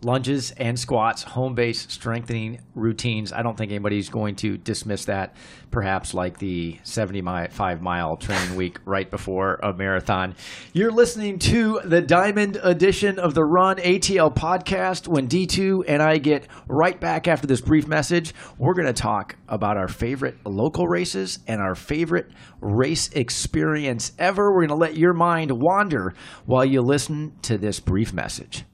[0.04, 3.32] Lunges and squats, home base strengthening routines.
[3.32, 5.36] I don't think anybody's going to dismiss that.
[5.70, 10.34] Perhaps like the 75 mile training week right before a marathon.
[10.72, 15.06] You're listening to the Diamond edition of the Run ATL podcast.
[15.06, 19.36] When D2 and I get right back after this brief message, we're going to talk
[19.48, 22.28] about our favorite local races and our favorite
[22.60, 24.52] race experience ever.
[24.52, 26.12] We're going to let your mind wander
[26.44, 28.64] while you listen to this brief message.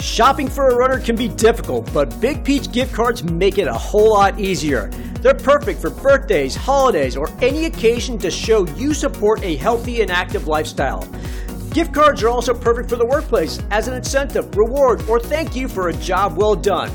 [0.00, 3.72] Shopping for a runner can be difficult, but Big Peach gift cards make it a
[3.72, 4.88] whole lot easier.
[5.20, 10.10] They're perfect for birthdays, holidays, or any occasion to show you support a healthy and
[10.10, 11.08] active lifestyle.
[11.70, 15.68] Gift cards are also perfect for the workplace as an incentive, reward, or thank you
[15.68, 16.90] for a job well done.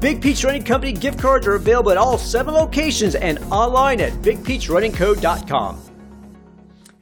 [0.00, 4.12] Big Peach Running Company gift cards are available at all seven locations and online at
[4.14, 5.89] bigpeachrunningco.com.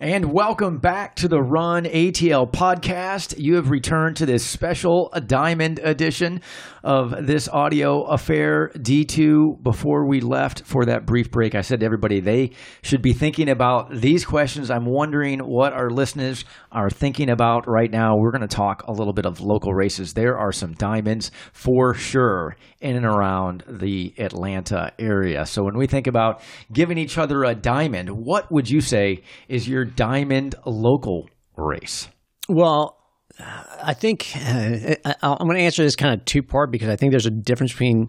[0.00, 3.37] And welcome back to the Run ATL podcast.
[3.37, 6.40] You have returned to this special Diamond edition
[6.84, 8.70] of this audio affair.
[8.76, 13.12] D2, before we left for that brief break, I said to everybody they should be
[13.12, 14.70] thinking about these questions.
[14.70, 18.16] I'm wondering what our listeners are thinking about right now.
[18.16, 20.14] We're going to talk a little bit of local races.
[20.14, 25.44] There are some diamonds for sure in and around the Atlanta area.
[25.44, 26.40] So when we think about
[26.72, 32.09] giving each other a diamond, what would you say is your diamond local race?
[32.48, 32.98] Well,
[33.40, 36.96] I think uh, I, I'm going to answer this kind of two part because I
[36.96, 38.09] think there's a difference between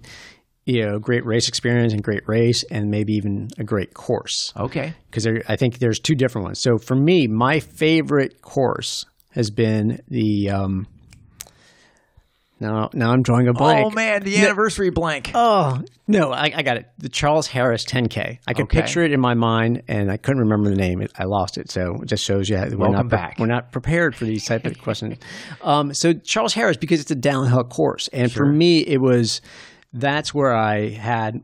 [0.66, 4.54] you know great race experience and great race and maybe even a great course.
[4.58, 4.94] Okay.
[5.10, 6.60] Because I think there's two different ones.
[6.60, 10.88] So for me, my favorite course has been the um,
[12.60, 13.88] now, now I'm drawing a blank.
[13.88, 15.32] Oh man, the anniversary blank.
[15.34, 16.90] Oh no, I, I, got it.
[16.98, 18.40] The Charles Harris 10K.
[18.48, 18.82] I could okay.
[18.82, 21.06] picture it in my mind, and I couldn't remember the name.
[21.18, 23.40] I lost it, so it just shows you we're Welcome not back.
[23.40, 25.18] we're not prepared for these type of questions.
[25.62, 28.46] Um, so Charles Harris, because it's a downhill course, and sure.
[28.46, 29.42] for me, it was
[29.94, 31.42] that's where I had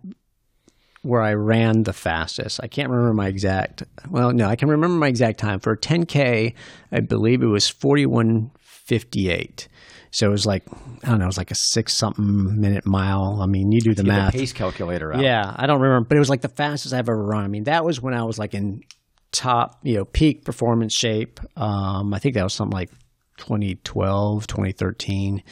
[1.05, 2.59] where I ran the fastest.
[2.63, 3.83] I can't remember my exact.
[4.09, 6.53] Well, no, I can remember my exact time for a 10K.
[6.91, 9.67] I believe it was 41:58.
[10.15, 10.63] So it was like
[11.03, 13.39] I don't know, it was like a six something minute mile.
[13.41, 14.31] I mean, you do the math.
[14.31, 15.19] The pace calculator out.
[15.19, 17.43] Yeah, I don't remember, but it was like the fastest I've ever run.
[17.43, 18.79] I mean, that was when I was like in
[19.33, 21.41] top, you know, peak performance shape.
[21.57, 22.91] Um, I think that was something like
[23.39, 25.43] 2012, 2013.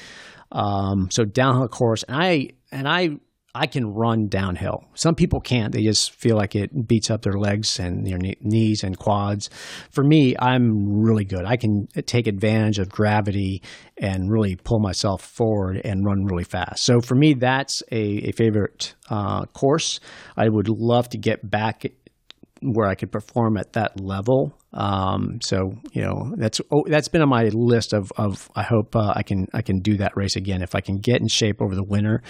[0.53, 3.17] Um, so downhill course, and I and I
[3.55, 4.83] I can run downhill.
[4.95, 5.71] Some people can't.
[5.73, 9.51] They just feel like it beats up their legs and their knees and quads.
[9.91, 11.45] For me, I'm really good.
[11.45, 13.61] I can take advantage of gravity
[13.95, 16.83] and really pull myself forward and run really fast.
[16.83, 19.99] So for me, that's a, a favorite uh, course.
[20.35, 21.83] I would love to get back
[22.63, 24.57] where I could perform at that level.
[24.73, 28.95] Um, so you know that's oh, that's been on my list of of I hope
[28.95, 31.61] uh, I can I can do that race again if I can get in shape
[31.61, 32.23] over the winter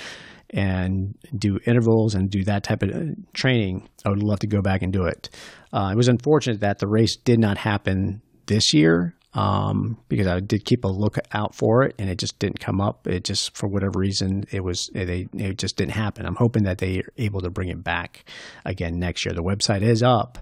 [0.54, 4.62] and do intervals and do that type of uh, training, I would love to go
[4.62, 5.30] back and do it.
[5.74, 10.40] Uh, it was unfortunate that the race did not happen this year um, because I
[10.40, 13.08] did keep a look out for it and it just didn't come up.
[13.08, 16.26] It just, for whatever reason, it was it, it just didn't happen.
[16.26, 18.26] I'm hoping that they are able to bring it back
[18.64, 19.34] again next year.
[19.34, 20.38] The website is up,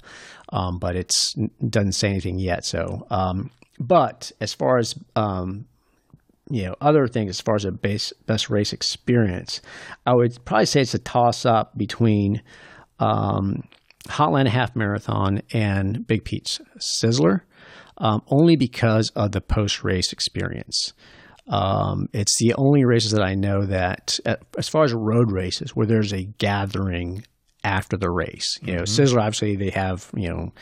[0.49, 1.35] um, but it's
[1.67, 2.65] doesn't say anything yet.
[2.65, 5.65] So, um, but as far as um,
[6.51, 9.61] you know other things as far as a base best race experience,
[10.05, 12.41] I would probably say it's a toss up between
[12.99, 13.63] um,
[14.07, 17.41] Hotlanta Half Marathon and Big Peach Sizzler,
[17.97, 20.93] um, only because of the post race experience.
[21.47, 24.19] Um, it's the only races that I know that,
[24.57, 27.25] as far as road races, where there's a gathering
[27.63, 28.57] after the race.
[28.61, 29.01] You know, mm-hmm.
[29.01, 30.53] Sizzler obviously they have you know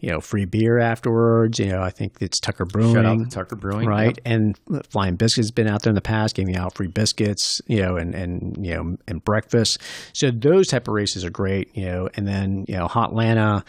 [0.00, 1.58] you know, free beer afterwards.
[1.58, 2.94] You know, I think it's Tucker Brewing.
[2.94, 4.16] Shout out to Tucker Brewing, right?
[4.16, 4.18] Yep.
[4.24, 7.82] And Flying Biscuits has been out there in the past, giving out free biscuits, you
[7.82, 9.80] know, and and you know, and breakfast.
[10.12, 12.08] So those type of races are great, you know.
[12.14, 13.64] And then you know, Hotlanta.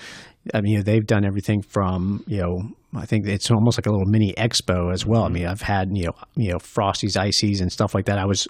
[0.53, 3.85] I mean, you know, they've done everything from you know I think it's almost like
[3.85, 5.23] a little mini expo as well.
[5.23, 5.33] I mm-hmm.
[5.33, 8.17] mean, I've had you know you know Frosties, ices, and stuff like that.
[8.17, 8.47] I was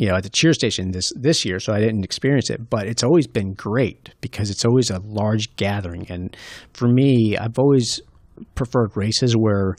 [0.00, 2.70] you know, at the cheer station this this year, so I didn't experience it.
[2.70, 6.34] But it's always been great because it's always a large gathering, and
[6.72, 8.00] for me, I've always
[8.54, 9.76] preferred races where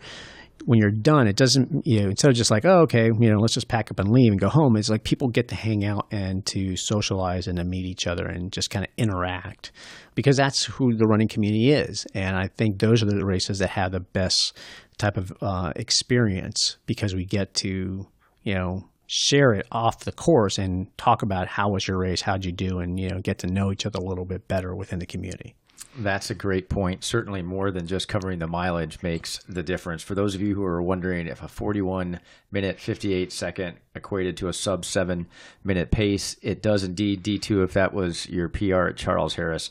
[0.66, 3.40] when you're done, it doesn't, you know, instead of just like, oh, okay, you know,
[3.40, 5.84] let's just pack up and leave and go home, it's like people get to hang
[5.84, 9.72] out and to socialize and to meet each other and just kind of interact
[10.14, 12.06] because that's who the running community is.
[12.14, 14.56] And I think those are the races that have the best
[15.00, 18.06] type of uh, experience because we get to,
[18.44, 22.46] you know, share it off the course and talk about how was your race, how'd
[22.46, 25.00] you do, and you know get to know each other a little bit better within
[25.00, 25.54] the community.
[25.98, 27.04] That's a great point.
[27.04, 30.02] Certainly, more than just covering the mileage makes the difference.
[30.02, 32.22] For those of you who are wondering if a 41
[32.54, 35.28] minute 58 second equated to a sub seven
[35.62, 37.22] minute pace, it does indeed.
[37.22, 39.70] D2 if that was your PR at Charles Harris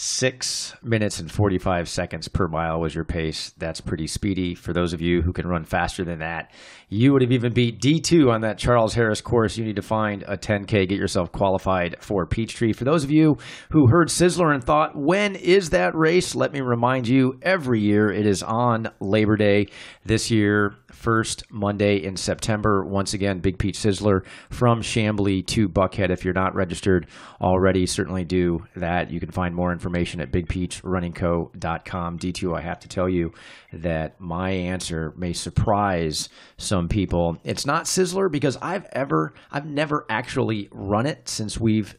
[0.00, 3.52] Six minutes and 45 seconds per mile was your pace.
[3.58, 4.54] That's pretty speedy.
[4.54, 6.52] For those of you who can run faster than that,
[6.88, 9.56] you would have even beat D2 on that Charles Harris course.
[9.56, 12.72] You need to find a 10K, get yourself qualified for Peachtree.
[12.72, 13.38] For those of you
[13.72, 16.36] who heard Sizzler and thought, when is that race?
[16.36, 19.66] Let me remind you, every year it is on Labor Day.
[20.04, 22.84] This year, first Monday in September.
[22.84, 26.10] Once again, Big Peach Sizzler from Chamblee to Buckhead.
[26.10, 27.06] If you're not registered
[27.40, 29.10] already, certainly do that.
[29.10, 32.18] You can find more information at bigpeachrunningco.com.
[32.18, 33.32] D2, I have to tell you
[33.72, 37.36] that my answer may surprise some people.
[37.44, 41.96] It's not Sizzler because I've ever, I've never actually run it since we've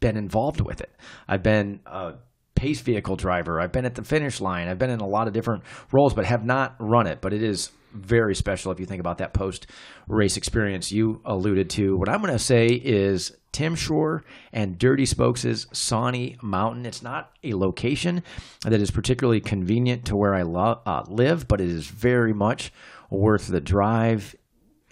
[0.00, 0.90] been involved with it.
[1.28, 2.14] I've been a
[2.54, 3.60] pace vehicle driver.
[3.60, 4.68] I've been at the finish line.
[4.68, 7.20] I've been in a lot of different roles, but have not run it.
[7.20, 9.66] But it is very special if you think about that post
[10.08, 11.96] race experience you alluded to.
[11.96, 16.86] What I'm going to say is Tim Shore and Dirty Spokes' Sawnee Mountain.
[16.86, 18.22] It's not a location
[18.62, 22.72] that is particularly convenient to where I lo- uh, live, but it is very much
[23.10, 24.36] worth the drive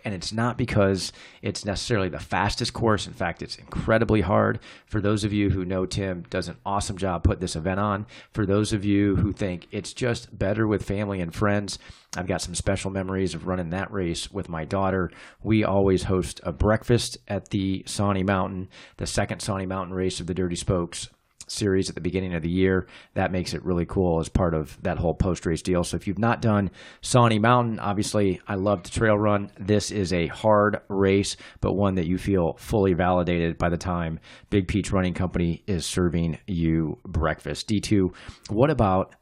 [0.05, 3.07] and it's not because it's necessarily the fastest course.
[3.07, 4.59] In fact, it's incredibly hard.
[4.87, 8.07] For those of you who know Tim does an awesome job putting this event on.
[8.33, 11.79] For those of you who think it's just better with family and friends,
[12.17, 15.11] I've got some special memories of running that race with my daughter.
[15.43, 20.27] We always host a breakfast at the Sawnee Mountain, the second Sawnee Mountain race of
[20.27, 21.11] the Dirty Spokes
[21.51, 22.87] series at the beginning of the year.
[23.15, 25.85] That makes it really cool as part of that whole post race deal.
[25.85, 29.51] So if you've not done Sawnee Mountain, obviously I love to trail run.
[29.59, 34.21] This is a hard race, but one that you feel fully validated by the time
[34.51, 37.69] Big Peach Running Company is serving you breakfast.
[37.69, 38.15] D2,
[38.49, 39.15] what about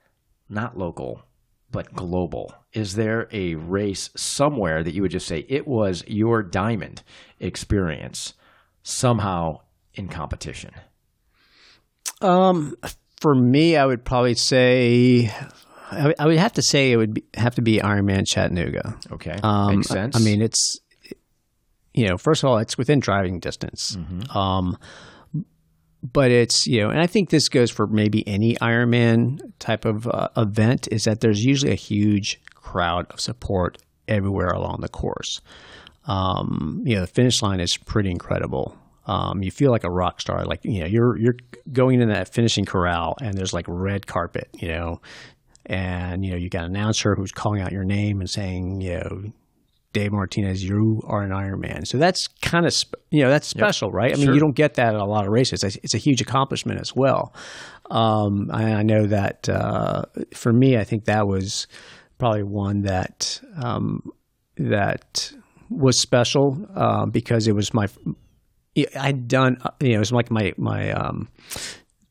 [0.49, 1.23] not local?
[1.73, 2.55] But global.
[2.73, 7.03] Is there a race somewhere that you would just say it was your diamond
[7.41, 8.35] experience
[8.83, 9.61] somehow
[9.95, 10.71] in competition?
[12.21, 12.77] Um,
[13.21, 15.31] for me, I would probably say
[15.91, 18.97] I, I would have to say it would be, have to be Ironman Chattanooga.
[19.13, 20.17] Okay, Um, makes sense.
[20.17, 20.81] I mean, it's
[21.95, 23.97] you know, first of all, it's within driving distance.
[23.97, 24.37] Mm-hmm.
[24.37, 24.79] Um,
[26.13, 30.07] but it's you know, and I think this goes for maybe any Ironman type of
[30.07, 35.41] uh, event is that there's usually a huge crowd of support everywhere along the course.
[36.07, 38.77] Um, you know, the finish line is pretty incredible.
[39.07, 41.37] Um, you feel like a rock star, like you know, you're you're
[41.73, 45.01] going in that finishing corral, and there's like red carpet, you know,
[45.67, 48.95] and you know you got an announcer who's calling out your name and saying, you
[48.95, 49.33] know,
[49.97, 51.87] Dave Martinez, you are an Ironman.
[51.87, 54.13] So that's kind of sp- you know that's special, right?
[54.13, 54.35] I mean, Sure.
[54.35, 55.65] you don't get that at a lot of races.
[55.65, 57.33] It's, it's a huge accomplishment as well.
[57.91, 60.03] Um, I, I know that uh,
[60.35, 61.67] for me, I think that was
[62.19, 64.11] probably one that um,
[64.59, 65.33] that
[65.71, 67.89] was special uh, because it was my
[69.01, 71.29] I'd done you know it was like my my um,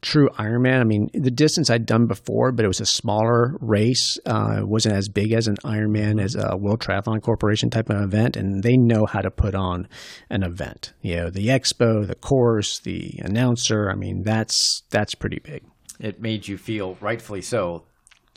[0.05, 0.79] true Ironman.
[0.79, 4.17] I mean, the distance I'd done before, but it was a smaller race.
[4.25, 8.01] Uh, it wasn't as big as an Ironman as a World Triathlon Corporation type of
[8.01, 9.87] event, and they know how to put on
[10.29, 10.93] an event.
[11.01, 13.89] You know, the expo, the course, the announcer.
[13.89, 15.63] I mean, that's that's pretty big.
[15.99, 17.85] it made you feel rightfully so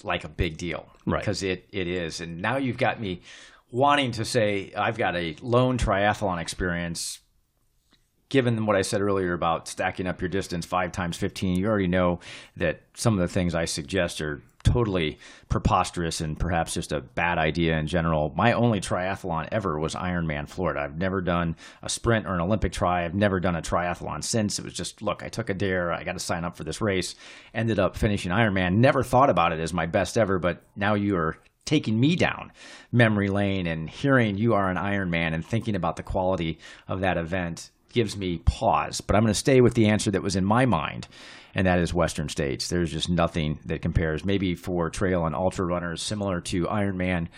[0.05, 1.21] like a big deal Right.
[1.21, 3.21] because it, it is and now you've got me
[3.73, 7.19] wanting to say i've got a lone triathlon experience
[8.29, 11.87] given what i said earlier about stacking up your distance five times 15 you already
[11.87, 12.21] know
[12.57, 17.39] that some of the things i suggest are totally preposterous and perhaps just a bad
[17.39, 18.33] idea in general.
[18.37, 20.81] My only triathlon ever was Ironman Florida.
[20.81, 23.05] I've never done a sprint or an Olympic try.
[23.05, 24.59] I've never done a triathlon since.
[24.59, 25.93] It was just, look, I took a dare.
[25.93, 27.15] I got to sign up for this race.
[27.55, 28.77] Ended up finishing Ironman.
[28.77, 32.51] Never thought about it as my best ever, but now you are taking me down
[32.91, 37.19] memory lane and hearing you are an Ironman and thinking about the quality of that
[37.19, 39.01] event gives me pause.
[39.01, 41.09] But I'm going to stay with the answer that was in my mind,
[41.55, 42.69] and that is Western States.
[42.69, 44.25] There's just nothing that compares.
[44.25, 47.29] Maybe for trail and ultra runners, similar to Ironman.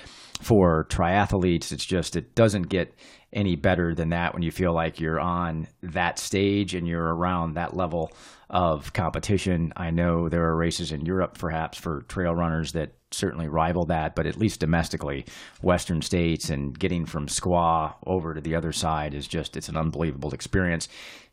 [0.41, 2.95] For triathletes, it's just it doesn't get
[3.33, 7.55] any better than that when you feel like you're on that stage and you're around
[7.55, 8.11] that level
[8.51, 9.73] of competition.
[9.77, 14.15] I know there are races in Europe, perhaps for trail runners that certainly rival that,
[14.15, 15.25] but at least domestically,
[15.63, 19.77] Western states and getting from Squaw over to the other side is just it's an
[19.77, 20.89] unbelievable experience.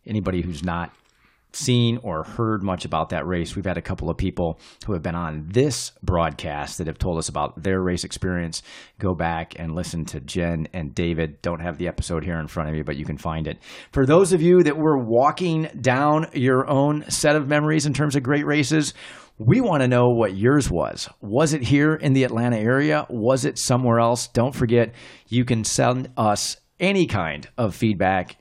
[0.06, 0.92] Anybody who's not
[1.58, 3.56] seen or heard much about that race.
[3.56, 7.18] We've had a couple of people who have been on this broadcast that have told
[7.18, 8.62] us about their race experience.
[9.00, 11.42] Go back and listen to Jen and David.
[11.42, 13.58] Don't have the episode here in front of you, but you can find it.
[13.92, 18.16] For those of you that were walking down your own set of memories in terms
[18.16, 18.94] of great races,
[19.40, 21.10] we want to know what yours was.
[21.22, 23.06] Was it here in the Atlanta area?
[23.10, 24.28] Was it somewhere else?
[24.28, 24.94] Don't forget,
[25.28, 28.38] you can send us any kind of feedback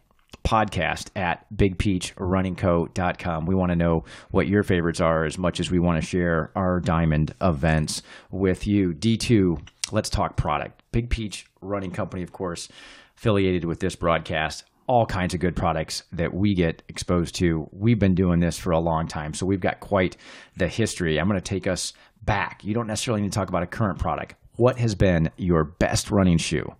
[0.46, 3.46] podcast at bigpeachrunningco.com.
[3.46, 6.52] We want to know what your favorites are as much as we want to share
[6.54, 8.94] our diamond events with you.
[8.94, 10.82] D2, let's talk product.
[10.92, 12.68] Big Peach Running Company, of course,
[13.16, 14.64] affiliated with this broadcast.
[14.86, 17.68] All kinds of good products that we get exposed to.
[17.72, 20.16] We've been doing this for a long time, so we've got quite
[20.56, 21.18] the history.
[21.18, 21.92] I'm going to take us
[22.22, 22.62] back.
[22.62, 24.36] You don't necessarily need to talk about a current product.
[24.54, 26.72] what has been your best running shoe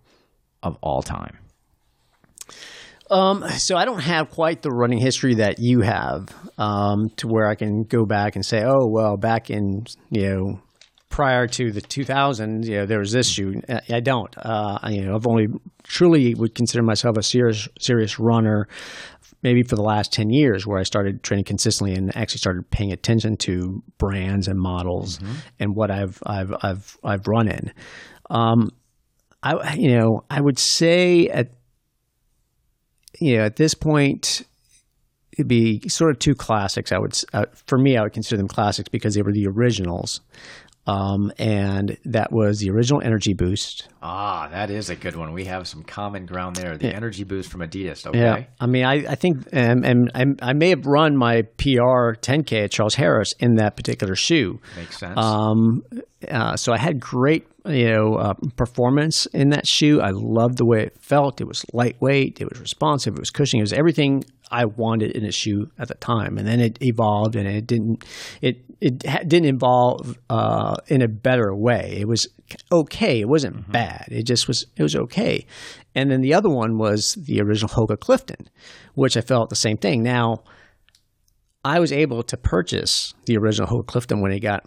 [0.63, 1.37] of all time?
[3.09, 6.27] Um, so I don't have quite the running history that you have,
[6.57, 10.59] um, to where I can go back and say, oh well, back in you know
[11.09, 13.61] prior to the 2000s, you know there was this shoe.
[13.89, 14.33] I don't.
[14.37, 15.47] Uh, you know, I've only
[15.83, 18.67] truly would consider myself a serious serious runner.
[19.43, 22.91] Maybe for the last ten years, where I started training consistently and actually started paying
[22.91, 25.19] attention to brands and models
[25.59, 27.71] and what I've I've I've I've run in.
[28.29, 28.69] Um,
[29.43, 31.51] I you know I would say at
[33.19, 34.43] you know, at this point,
[35.33, 36.91] it'd be sort of two classics.
[36.91, 40.21] I would, uh, for me, I would consider them classics because they were the originals,
[40.87, 43.89] um, and that was the original Energy Boost.
[44.01, 45.33] Ah, that is a good one.
[45.33, 46.77] We have some common ground there.
[46.77, 48.07] The energy boost from Adidas.
[48.07, 48.17] Okay.
[48.17, 52.63] Yeah, I mean, I, I think, and I, I may have run my PR 10K
[52.63, 54.61] at Charles Harris in that particular shoe.
[54.77, 55.17] Makes sense.
[55.17, 55.83] Um,
[56.29, 60.01] uh, so I had great, you know, uh, performance in that shoe.
[60.01, 61.41] I loved the way it felt.
[61.41, 62.41] It was lightweight.
[62.41, 63.15] It was responsive.
[63.15, 63.61] It was cushioning.
[63.61, 66.37] It was everything I wanted in a shoe at the time.
[66.37, 68.05] And then it evolved, and it didn't.
[68.41, 71.97] It it ha- didn't evolve uh, in a better way.
[71.99, 72.27] It was
[72.71, 73.19] okay.
[73.21, 74.05] It wasn't bad.
[74.09, 74.65] It just was.
[74.75, 75.45] It was okay.
[75.95, 78.49] And then the other one was the original Hoka Clifton,
[78.93, 80.03] which I felt the same thing.
[80.03, 80.43] Now.
[81.65, 84.63] I was able to purchase the original Hoka Clifton when it got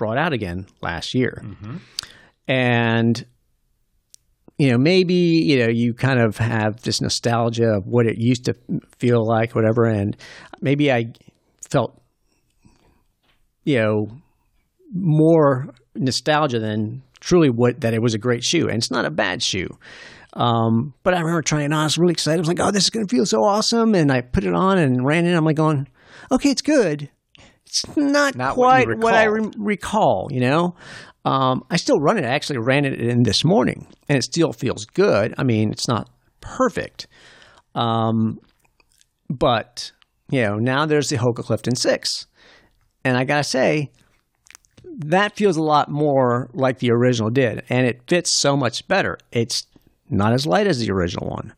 [0.00, 1.42] brought out again last year.
[2.48, 3.22] And
[4.56, 8.46] you know, maybe you know you kind of have this nostalgia of what it used
[8.46, 8.54] to
[8.98, 10.16] feel like, whatever, and
[10.62, 11.12] maybe I
[11.70, 12.00] felt
[13.64, 14.08] you know
[14.92, 19.10] more nostalgia than truly what that it was a great shoe, and it's not a
[19.10, 19.68] bad shoe.
[20.32, 21.80] Um, but I remember trying it on.
[21.80, 22.38] I was really excited.
[22.38, 24.54] I was like, "Oh, this is going to feel so awesome!" And I put it
[24.54, 25.36] on and ran in.
[25.36, 25.88] I'm like, going,
[26.32, 27.10] "Okay, it's good.
[27.70, 30.74] It's not, Not quite you what, I re- recall." You know,
[31.24, 32.24] um, I still run it.
[32.24, 35.34] I actually ran it in this morning, and it still feels good.
[35.38, 36.10] I mean, it's not
[36.40, 37.06] perfect,
[37.76, 38.40] um,
[39.28, 39.92] but
[40.30, 42.26] you know, now there's the Hoka Clifton Six,
[43.04, 43.92] and I gotta say,
[44.84, 49.16] that feels a lot more like the original did, and it fits so much better.
[49.30, 49.64] It's
[50.08, 51.52] not as light as the original one,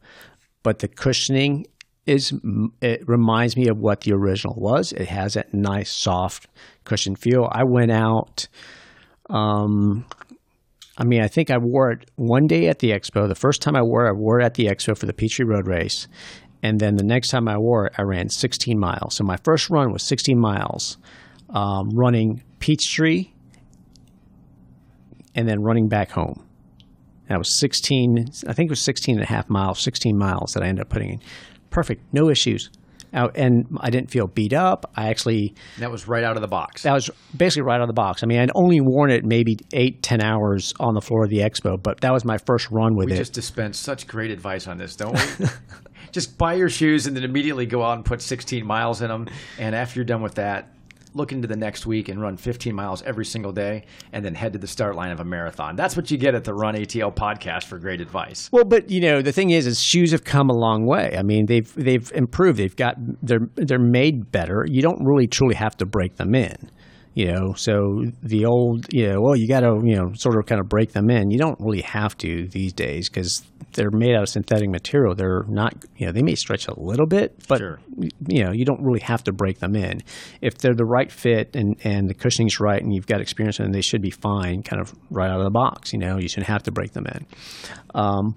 [0.62, 1.64] but the cushioning
[2.06, 2.32] is
[2.80, 4.92] it reminds me of what the original was.
[4.92, 6.48] It has that nice soft
[6.84, 7.48] cushion feel.
[7.52, 8.48] I went out
[9.30, 10.04] um
[10.98, 13.26] I mean, I think I wore it one day at the expo.
[13.26, 15.46] The first time I wore it, I wore it at the expo for the Peachtree
[15.46, 16.06] Road Race.
[16.62, 19.16] And then the next time I wore it, I ran 16 miles.
[19.16, 20.98] So my first run was 16 miles,
[21.50, 23.30] um, running Peachtree
[25.34, 26.46] and then running back home.
[27.28, 30.62] That was 16, I think it was 16 and a half miles, 16 miles that
[30.62, 31.20] I ended up putting in.
[31.72, 32.70] Perfect, no issues.
[33.14, 34.90] Out, and I didn't feel beat up.
[34.96, 36.84] I actually, that was right out of the box.
[36.84, 38.22] that was basically right out of the box.
[38.22, 41.40] I mean, I'd only worn it maybe eight, ten hours on the floor of the
[41.40, 43.16] expo, but that was my first run with we it.
[43.16, 45.46] We just dispense such great advice on this, don't we?
[46.12, 49.28] just buy your shoes and then immediately go out and put 16 miles in them.
[49.58, 50.70] And after you're done with that,
[51.14, 54.52] look into the next week and run 15 miles every single day and then head
[54.52, 55.76] to the start line of a marathon.
[55.76, 58.48] That's what you get at the Run ATL podcast for great advice.
[58.52, 61.16] Well, but you know, the thing is, is shoes have come a long way.
[61.18, 62.58] I mean, they've they've improved.
[62.58, 64.66] They've got they're they're made better.
[64.68, 66.70] You don't really truly have to break them in.
[67.14, 70.46] You know, so the old, you know, well, you got to, you know, sort of
[70.46, 71.30] kind of break them in.
[71.30, 73.42] You don't really have to these days because
[73.74, 75.14] they're made out of synthetic material.
[75.14, 77.78] They're not, you know, they may stretch a little bit, but Sure.
[78.28, 80.00] you know, you don't really have to break them in.
[80.40, 83.64] If they're the right fit and, and the cushioning's right and you've got experience in
[83.66, 85.92] them, they should be fine kind of right out of the box.
[85.92, 87.26] You know, you shouldn't have to break them in.
[87.94, 88.36] Um,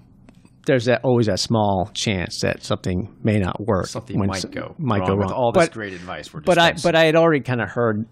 [0.66, 3.86] there's that always that small chance that something may not work.
[3.86, 5.32] Something might go might wrong go with wrong.
[5.32, 8.06] all this But- great advice we're but I but I had already kind of heard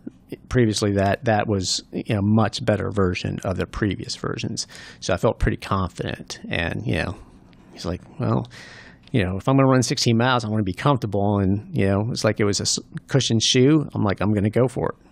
[0.48, 4.66] previously that that was you know much better version of the previous versions,
[5.00, 6.40] so I felt pretty confident.
[6.48, 7.16] And you know,
[7.72, 8.46] he's like, well,
[9.12, 11.68] you know, if I'm going to run 16 miles, I want to be comfortable, and
[11.76, 12.66] you know, it's like it was a
[13.06, 13.88] cushioned shoe.
[13.94, 15.03] I'm like, I'm going to go for it.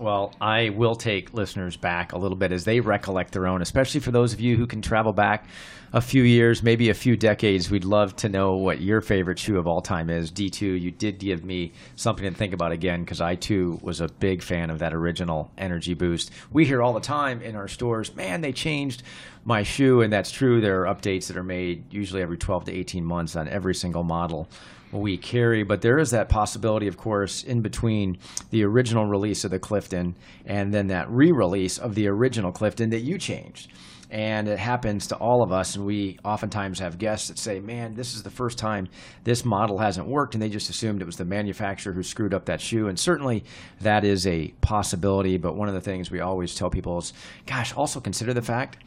[0.00, 3.98] Well, I will take listeners back a little bit as they recollect their own, especially
[3.98, 5.48] for those of you who can travel back
[5.92, 7.68] a few years, maybe a few decades.
[7.68, 10.30] We'd love to know what your favorite shoe of all time is.
[10.30, 14.08] D2, you did give me something to think about again because I too was a
[14.08, 16.30] big fan of that original Energy Boost.
[16.52, 19.02] We hear all the time in our stores, man, they changed
[19.44, 20.60] my shoe, and that's true.
[20.60, 24.04] There are updates that are made usually every 12 to 18 months on every single
[24.04, 24.48] model
[24.92, 25.62] we carry.
[25.62, 28.18] But there is that possibility, of course, in between
[28.50, 30.14] the original release of the Clifton
[30.46, 33.72] and then that re release of the original Clifton that you changed.
[34.10, 35.76] And it happens to all of us.
[35.76, 38.88] And we oftentimes have guests that say, man, this is the first time
[39.24, 40.34] this model hasn't worked.
[40.34, 42.88] And they just assumed it was the manufacturer who screwed up that shoe.
[42.88, 43.44] And certainly
[43.82, 45.36] that is a possibility.
[45.36, 47.12] But one of the things we always tell people is,
[47.44, 48.78] gosh, also consider the fact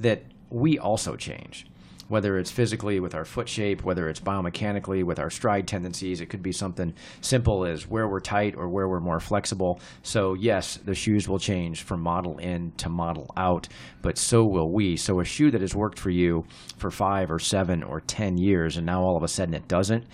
[0.00, 1.66] that we also change
[2.12, 6.20] whether it's physically with our foot shape, whether it's biomechanically with our stride tendencies.
[6.20, 6.92] It could be something
[7.22, 9.80] simple as where we're tight or where we're more flexible.
[10.02, 13.66] So, yes, the shoes will change from model in to model out,
[14.02, 14.94] but so will we.
[14.94, 16.44] So, a shoe that has worked for you
[16.76, 20.04] for five or seven or 10 years, and now all of a sudden it doesn't,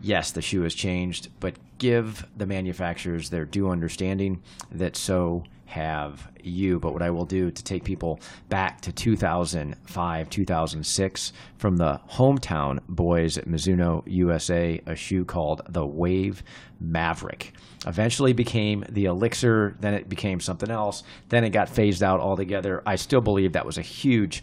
[0.00, 4.40] yes, the shoe has changed, but give the manufacturers their due understanding
[4.72, 6.78] that so have you.
[6.80, 12.80] But what I will do to take people back to 2005, 2006, from the hometown
[12.88, 16.42] boys at Mizuno USA, a shoe called the Wave
[16.80, 17.52] Maverick.
[17.86, 22.82] Eventually became the Elixir, then it became something else, then it got phased out altogether.
[22.86, 24.42] I still believe that was a huge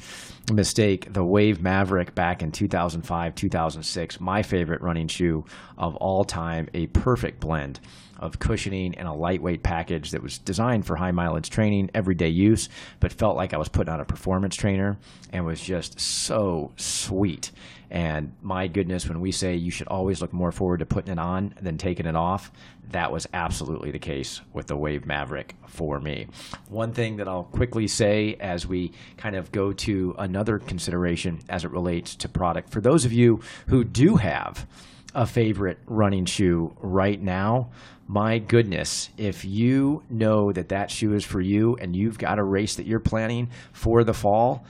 [0.51, 1.11] mistake.
[1.11, 5.45] The Wave Maverick back in 2005, 2006, my favorite running shoe
[5.78, 7.80] of all time, a perfect blend
[8.24, 12.69] of cushioning and a lightweight package that was designed for high mileage training, everyday use,
[13.01, 14.97] but felt like I was putting on a performance trainer
[15.34, 17.51] and was just so sweet.
[17.91, 21.19] And my goodness, when we say you should always look more forward to putting it
[21.19, 22.51] on than taking it off,
[22.89, 26.28] that was absolutely the case with the Wave Maverick for me.
[26.69, 31.65] One thing that I'll quickly say as we kind of go to another consideration as
[31.65, 34.65] it relates to product for those of you who do have
[35.14, 37.70] a favorite running shoe right now,
[38.07, 42.43] my goodness, if you know that that shoe is for you and you've got a
[42.43, 44.66] race that you're planning for the fall,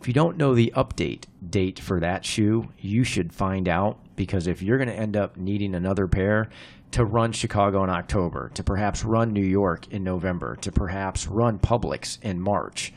[0.00, 3.98] if you don't know the update date for that shoe, you should find out.
[4.14, 6.50] Because if you're going to end up needing another pair
[6.92, 11.58] to run Chicago in October, to perhaps run New York in November, to perhaps run
[11.58, 12.92] Publix in March,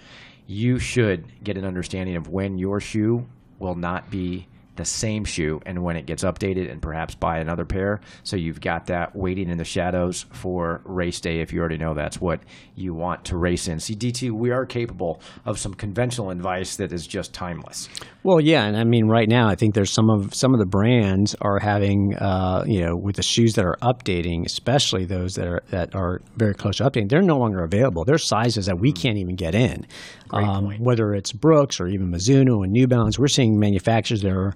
[0.46, 3.26] you should get an understanding of when your shoe
[3.60, 7.66] will not be the same shoe and when it gets updated and perhaps buy another
[7.66, 8.02] pair.
[8.24, 11.94] So you've got that waiting in the shadows for race day if you already know
[11.94, 12.42] that's what
[12.76, 13.80] you want to race in.
[13.80, 17.90] See, D2, we are capable of some conventional advice that is just timeless.
[18.24, 20.66] Well, yeah, and I mean, right now, I think there's some of some of the
[20.66, 25.48] brands are having, uh, you know, with the shoes that are updating, especially those that
[25.48, 28.04] are that are very close to updating, they're no longer available.
[28.04, 29.02] There's sizes that we mm.
[29.02, 29.86] can't even get in.
[30.32, 34.54] Um, whether it's Brooks or even Mizuno and New Balance, we're seeing manufacturers that are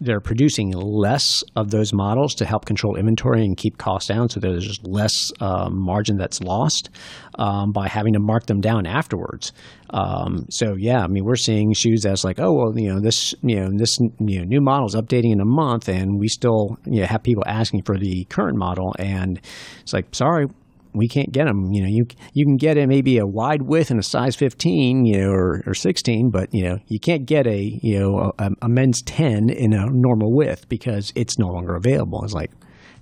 [0.00, 4.40] they're producing less of those models to help control inventory and keep costs down, so
[4.40, 6.90] there's just less uh, margin that's lost
[7.38, 9.52] um, by having to mark them down afterwards.
[9.90, 13.34] Um, so yeah, I mean we're seeing shoes that's like, oh well, you know this,
[13.42, 16.76] you know this, you know new model is updating in a month, and we still
[16.84, 19.40] you know, have people asking for the current model, and
[19.80, 20.46] it's like, sorry,
[20.96, 21.72] we can't get them.
[21.72, 25.06] You know, you you can get it maybe a wide width and a size 15,
[25.06, 28.50] you know, or, or 16, but you know, you can't get a you know a,
[28.62, 32.24] a men's 10 in a normal width because it's no longer available.
[32.24, 32.50] It's like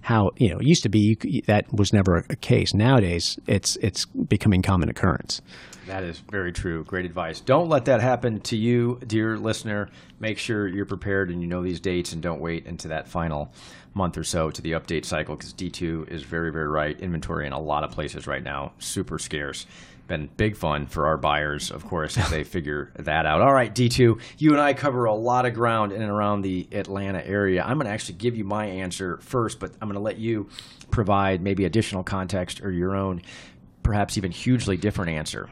[0.02, 2.74] how you know it used to be you, that was never a, a case.
[2.74, 5.40] Nowadays, it's it's becoming common occurrence.
[5.86, 6.84] That is very true.
[6.84, 7.40] Great advice.
[7.40, 9.90] Don't let that happen to you, dear listener.
[10.18, 13.52] Make sure you're prepared and you know these dates and don't wait into that final
[13.94, 16.98] month or so to the update cycle because D2 is very, very right.
[17.00, 19.66] Inventory in a lot of places right now, super scarce.
[20.06, 23.40] Been big fun for our buyers, of course, as they figure that out.
[23.40, 26.68] All right, D2, you and I cover a lot of ground in and around the
[26.72, 27.62] Atlanta area.
[27.62, 30.50] I'm going to actually give you my answer first, but I'm going to let you
[30.90, 33.22] provide maybe additional context or your own,
[33.84, 35.48] perhaps even hugely different answer.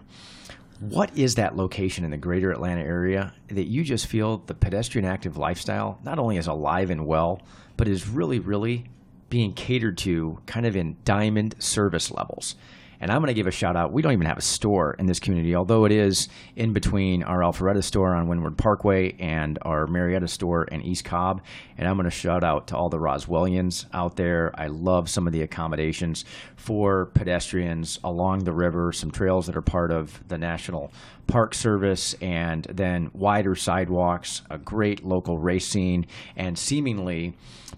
[0.80, 5.06] What is that location in the greater Atlanta area that you just feel the pedestrian
[5.06, 7.40] active lifestyle not only is alive and well,
[7.76, 8.86] but is really, really
[9.30, 12.56] being catered to kind of in diamond service levels?
[13.02, 13.92] And I'm going to give a shout out.
[13.92, 17.40] We don't even have a store in this community, although it is in between our
[17.40, 21.42] Alpharetta store on Windward Parkway and our Marietta store in East Cobb.
[21.76, 24.52] And I'm going to shout out to all the Roswellians out there.
[24.54, 26.24] I love some of the accommodations
[26.54, 30.92] for pedestrians along the river, some trails that are part of the National
[31.26, 37.34] Park Service, and then wider sidewalks, a great local race scene, and seemingly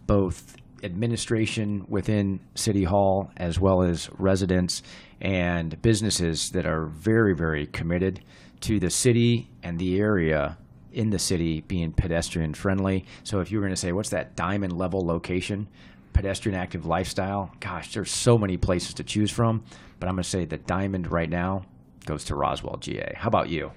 [0.06, 4.82] both administration within City Hall as well as residents
[5.20, 8.20] and businesses that are very, very committed
[8.61, 10.59] to the city and the area
[10.93, 13.05] in the city being pedestrian friendly.
[13.24, 15.68] So if you were going to say, what's that diamond level location?
[16.12, 17.51] Pedestrian active lifestyle.
[17.59, 19.64] Gosh, there's so many places to choose from,
[19.99, 21.64] but I'm going to say the diamond right now
[22.07, 23.14] goes to Roswell, GA.
[23.16, 23.72] How about you?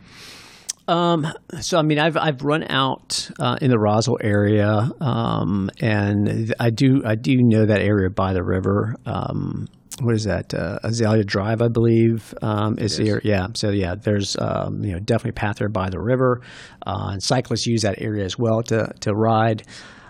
[0.87, 1.27] Um,
[1.59, 6.69] so I mean, I've I've run out uh, in the Roswell area, um, and I
[6.69, 8.95] do I do know that area by the river.
[9.05, 9.67] Um,
[10.01, 10.53] what is that?
[10.53, 13.19] Uh, Azalea Drive, I believe, um, is, here.
[13.23, 13.47] Yeah.
[13.53, 16.41] So yeah, there's um, you know definitely a path there by the river,
[16.85, 19.63] uh, and cyclists use that area as well to to ride.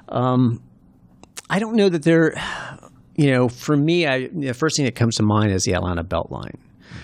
[0.10, 0.62] Um,
[1.50, 2.36] I don't know that they're,
[3.16, 6.04] you know, for me, I the first thing that comes to mind is the Atlanta
[6.04, 6.58] Beltline.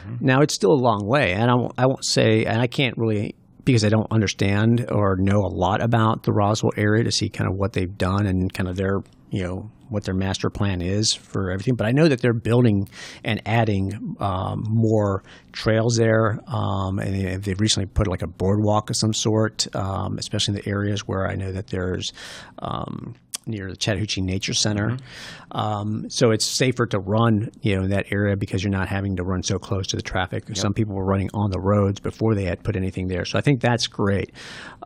[0.05, 0.25] Mm-hmm.
[0.25, 2.97] Now it's still a long way, and I won't, I won't say, and I can't
[2.97, 3.35] really
[3.65, 7.49] because I don't understand or know a lot about the Roswell area to see kind
[7.49, 11.13] of what they've done and kind of their you know what their master plan is
[11.13, 11.75] for everything.
[11.75, 12.89] But I know that they're building
[13.23, 18.95] and adding um, more trails there, um, and they've recently put like a boardwalk of
[18.95, 22.11] some sort, um, especially in the areas where I know that there's
[22.59, 23.15] um,
[23.45, 24.89] near the Chattahoochee Nature Center.
[24.89, 25.57] Mm-hmm.
[25.57, 29.17] Um, so it's safer to run, you know, in that area because you're not having
[29.17, 30.45] to run so close to the traffic.
[30.47, 30.57] Yep.
[30.57, 33.25] Some people were running on the roads before they had put anything there.
[33.25, 34.31] So I think that's great.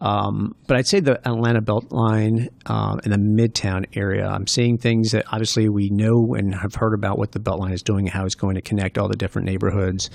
[0.01, 5.11] Um, but I'd say the Atlanta Beltline um, in the Midtown area, I'm seeing things
[5.11, 8.25] that obviously we know and have heard about what the Beltline is doing and how
[8.25, 10.09] it's going to connect all the different neighborhoods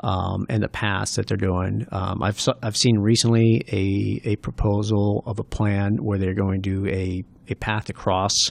[0.00, 1.86] um, and the paths that they're doing.
[1.90, 6.82] Um, I've I've seen recently a a proposal of a plan where they're going to
[6.82, 8.50] do a a path across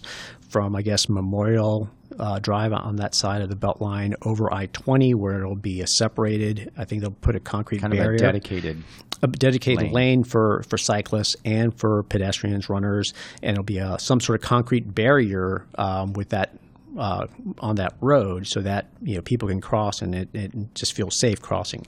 [0.49, 1.89] from I guess Memorial
[2.19, 5.87] uh, Drive on that side of the Beltline over I twenty, where it'll be a
[5.87, 6.71] separated.
[6.77, 8.83] I think they'll put a concrete kind barrier, of a dedicated,
[9.21, 9.93] a dedicated lane.
[9.93, 14.47] lane, for for cyclists and for pedestrians, runners, and it'll be a, some sort of
[14.47, 16.57] concrete barrier um, with that
[16.97, 17.27] uh,
[17.59, 21.15] on that road so that you know people can cross and it, it just feels
[21.15, 21.85] safe crossing.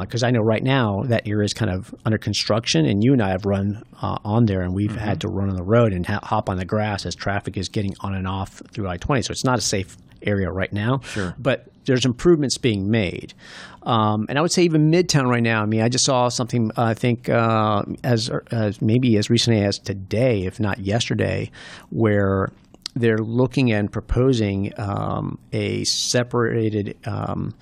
[0.00, 3.12] Because uh, I know right now that area is kind of under construction, and you
[3.12, 4.98] and I have run uh, on there, and we've mm-hmm.
[4.98, 7.68] had to run on the road and ha- hop on the grass as traffic is
[7.68, 9.22] getting on and off through I twenty.
[9.22, 11.00] So it's not a safe area right now.
[11.00, 11.34] Sure.
[11.38, 13.32] But there's improvements being made.
[13.84, 15.62] Um, and I would say even Midtown right now.
[15.62, 16.72] I mean, I just saw something.
[16.76, 21.52] Uh, I think uh, as, as maybe as recently as today, if not yesterday,
[21.90, 22.50] where
[22.96, 27.54] they're looking and proposing um, a separated um,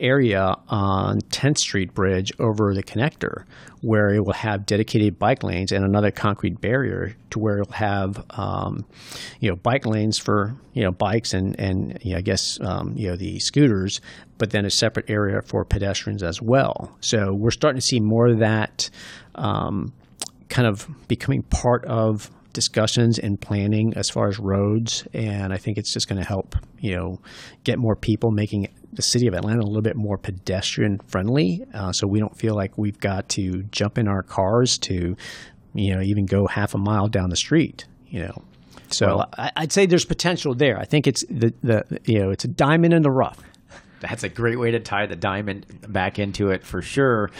[0.00, 3.44] area on 10th Street Bridge over the connector
[3.82, 8.24] where it will have dedicated bike lanes and another concrete barrier to where it'll have
[8.30, 8.84] um,
[9.40, 12.94] you know bike lanes for you know bikes and and you know, I guess um,
[12.96, 14.00] you know the scooters,
[14.38, 16.96] but then a separate area for pedestrians as well.
[17.00, 18.88] So we're starting to see more of that
[19.34, 19.92] um,
[20.48, 25.78] kind of becoming part of discussions and planning as far as roads, and I think
[25.78, 27.20] it's just going to help you know
[27.64, 31.92] get more people making the city of Atlanta a little bit more pedestrian friendly, uh,
[31.92, 35.16] so we don't feel like we've got to jump in our cars to
[35.74, 37.86] you know even go half a mile down the street.
[38.08, 38.42] You know,
[38.90, 40.78] so well, I, would say there's potential there.
[40.78, 43.38] I think it's the the you know it's a diamond in the rough.
[44.00, 47.30] That's a great way to tie the diamond back into it for sure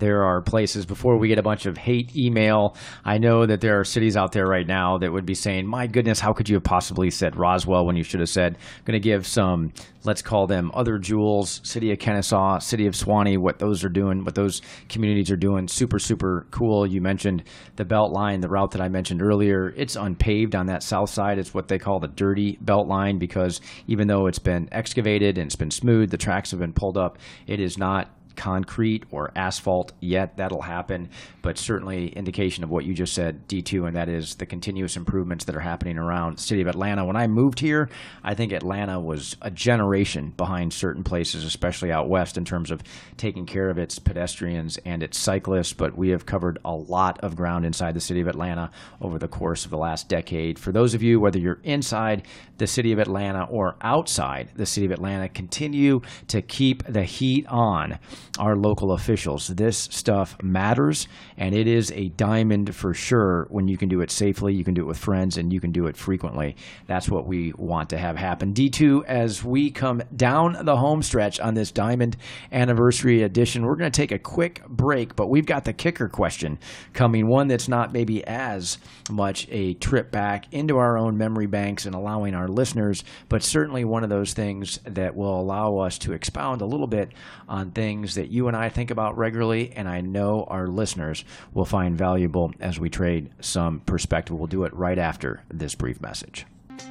[0.00, 2.76] there are places before we get a bunch of hate email.
[3.04, 5.86] I know that there are cities out there right now that would be saying, "My
[5.86, 9.00] goodness, how could you have possibly said Roswell when you should have said?" I'm going
[9.00, 9.72] to give some,
[10.04, 13.38] let's call them other jewels, City of Kennesaw, City of Suwanee.
[13.38, 15.68] what those are doing, what those communities are doing.
[15.68, 16.86] Super, super cool.
[16.86, 17.44] You mentioned
[17.76, 19.72] the Belt Line, the route that I mentioned earlier.
[19.76, 21.38] It's unpaved on that south side.
[21.38, 25.46] It's what they call the dirty Belt Line because even though it's been excavated and
[25.46, 27.18] it's been smooth, the tracks have been pulled up.
[27.46, 30.36] It is not concrete or asphalt yet.
[30.36, 31.10] That'll happen,
[31.42, 35.44] but certainly indication of what you just said, D2, and that is the continuous improvements
[35.44, 37.04] that are happening around the city of Atlanta.
[37.04, 37.88] When I moved here,
[38.22, 42.82] I think Atlanta was a generation behind certain places, especially out west, in terms of
[43.16, 45.72] taking care of its pedestrians and its cyclists.
[45.72, 48.70] But we have covered a lot of ground inside the city of Atlanta
[49.00, 50.58] over the course of the last decade.
[50.58, 52.26] For those of you, whether you're inside
[52.58, 57.46] the city of Atlanta or outside the city of Atlanta, continue to keep the heat
[57.48, 57.98] on
[58.38, 59.48] our local officials.
[59.48, 64.10] This stuff matters, and it is a diamond for sure when you can do it
[64.10, 66.56] safely, you can do it with friends, and you can do it frequently.
[66.86, 68.54] That's what we want to have happen.
[68.54, 72.16] D2, as we come down the home stretch on this Diamond
[72.52, 76.58] Anniversary Edition, we're going to take a quick break, but we've got the kicker question
[76.92, 78.78] coming, one that's not maybe as
[79.10, 83.84] much a trip back into our own memory banks and allowing our listeners, but certainly
[83.84, 87.10] one of those things that will allow us to expound a little bit
[87.48, 91.64] on things that you and I think about regularly, and I know our listeners will
[91.64, 94.36] find valuable as we trade some perspective.
[94.36, 96.46] We'll do it right after this brief message.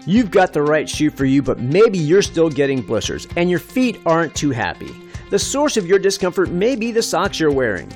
[0.06, 3.60] You've got the right shoe for you, but maybe you're still getting blisters and your
[3.60, 4.94] feet aren't too happy.
[5.30, 7.92] The source of your discomfort may be the socks you're wearing.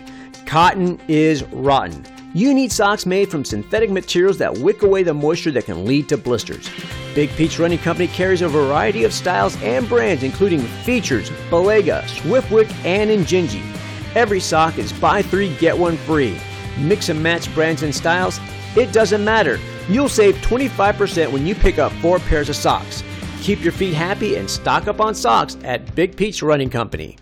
[0.45, 2.05] Cotton is rotten.
[2.35, 6.09] You need socks made from synthetic materials that wick away the moisture that can lead
[6.09, 6.67] to blisters.
[7.13, 12.73] Big Peach Running Company carries a variety of styles and brands, including Feetures, Balega, Swiftwick,
[12.85, 13.61] and Injinji.
[14.15, 16.35] Every sock is buy three, get one free.
[16.79, 18.39] Mix and match brands and styles,
[18.75, 19.59] it doesn't matter.
[19.87, 23.03] You'll save 25% when you pick up four pairs of socks.
[23.41, 27.15] Keep your feet happy and stock up on socks at Big Peach Running Company.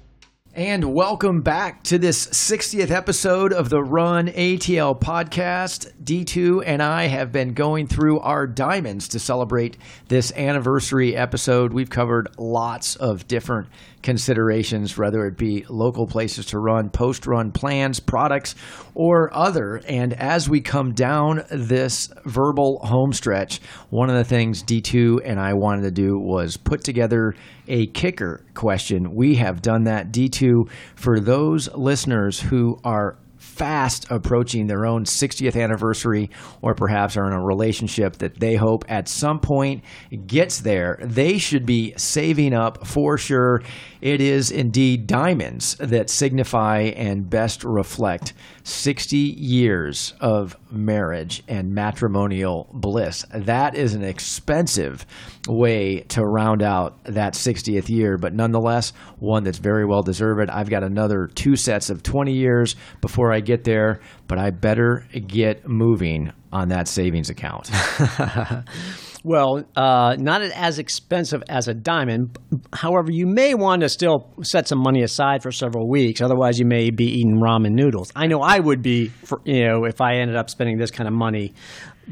[0.53, 5.93] And welcome back to this 60th episode of the Run ATL podcast.
[6.03, 9.77] D2 and I have been going through our diamonds to celebrate
[10.09, 11.71] this anniversary episode.
[11.71, 13.69] We've covered lots of different
[14.01, 18.55] considerations, whether it be local places to run, post run plans, products,
[18.95, 19.81] or other.
[19.87, 25.39] And as we come down this verbal home stretch, one of the things D2 and
[25.39, 27.35] I wanted to do was put together
[27.67, 29.15] a kicker question.
[29.15, 33.17] We have done that, D2, for those listeners who are
[33.51, 36.29] fast approaching their own 60th anniversary
[36.61, 39.83] or perhaps are in a relationship that they hope at some point
[40.25, 43.61] gets there, they should be saving up for sure.
[44.01, 48.33] It is indeed diamonds that signify and best reflect
[48.63, 53.25] 60 years of marriage and matrimonial bliss.
[53.33, 55.05] That is an expensive
[55.47, 60.49] way to round out that 60th year, but nonetheless, one that's very well deserved.
[60.49, 65.05] I've got another two sets of 20 years before I get there, but I better
[65.27, 67.71] get moving on that savings account.
[69.23, 72.39] Well, uh, not as expensive as a diamond.
[72.73, 76.21] However, you may want to still set some money aside for several weeks.
[76.21, 78.11] Otherwise, you may be eating ramen noodles.
[78.15, 81.07] I know I would be, for, you know, if I ended up spending this kind
[81.07, 81.53] of money.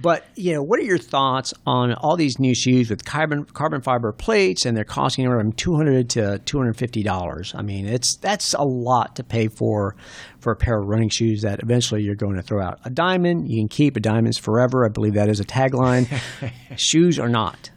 [0.02, 3.82] But you know, what are your thoughts on all these new shoes with carbon carbon
[3.82, 7.54] fiber plates, and they're costing around two hundred to two hundred fifty dollars?
[7.56, 9.95] I mean, it's that's a lot to pay for
[10.39, 12.80] for a pair of running shoes that eventually you're going to throw out.
[12.86, 13.97] A diamond you can keep.
[13.97, 14.86] A diamond's forever.
[14.86, 16.08] I believe that is a tagline.
[16.78, 17.72] shoes are not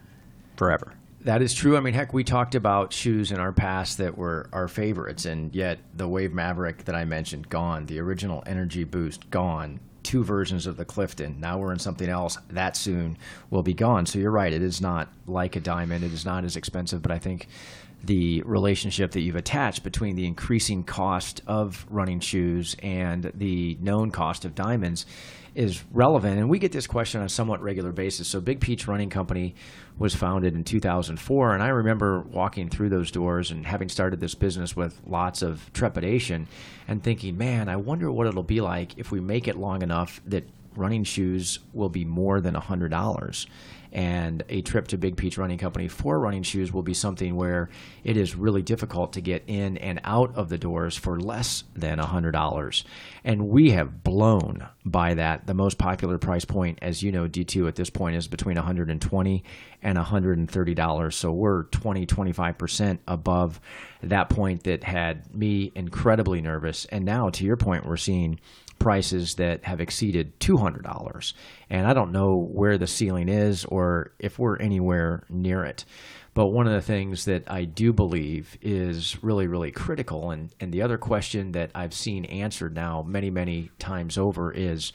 [0.57, 0.93] forever.
[1.23, 1.77] That is true.
[1.77, 5.55] I mean, heck, we talked about shoes in our past that were our favorites, and
[5.55, 7.87] yet the Wave Maverick that I mentioned, gone.
[7.87, 11.41] The original Energy Boost, gone two versions of the Clifton.
[11.41, 13.17] Now we're in something else that soon
[13.51, 14.07] will be gone.
[14.07, 14.53] So you're right.
[14.53, 16.05] It is not like a diamond.
[16.05, 17.49] It is not as expensive, but I think
[18.05, 24.11] the relationship that you've attached between the increasing cost of running shoes and the known
[24.11, 25.07] cost of diamonds
[25.55, 26.39] is relevant.
[26.39, 28.29] And we get this question on a somewhat regular basis.
[28.29, 29.55] So, Big Peach Running Company
[29.99, 31.55] was founded in 2004.
[31.55, 35.73] And I remember walking through those doors and having started this business with lots of
[35.73, 36.49] trepidation
[36.89, 40.21] and thinking, man, I wonder what it'll be like if we make it long enough
[40.27, 43.47] that running shoes will be more than $100
[43.93, 47.69] and a trip to Big Peach Running Company for running shoes will be something where
[48.05, 51.99] it is really difficult to get in and out of the doors for less than
[51.99, 52.85] $100.
[53.25, 55.47] And we have blown by that.
[55.47, 59.45] The most popular price point, as you know, D2 at this point is between 120
[59.83, 61.13] and $130.
[61.13, 63.61] So we're 20, 25% above
[64.03, 66.87] that point that had me incredibly nervous.
[66.87, 68.41] And now, to your point, we're seeing
[68.83, 71.33] prices that have exceeded $200.
[71.71, 75.85] And I don't know where the ceiling is or if we're anywhere near it.
[76.35, 80.73] But one of the things that I do believe is really, really critical, and, and
[80.73, 84.93] the other question that I've seen answered now many, many times over is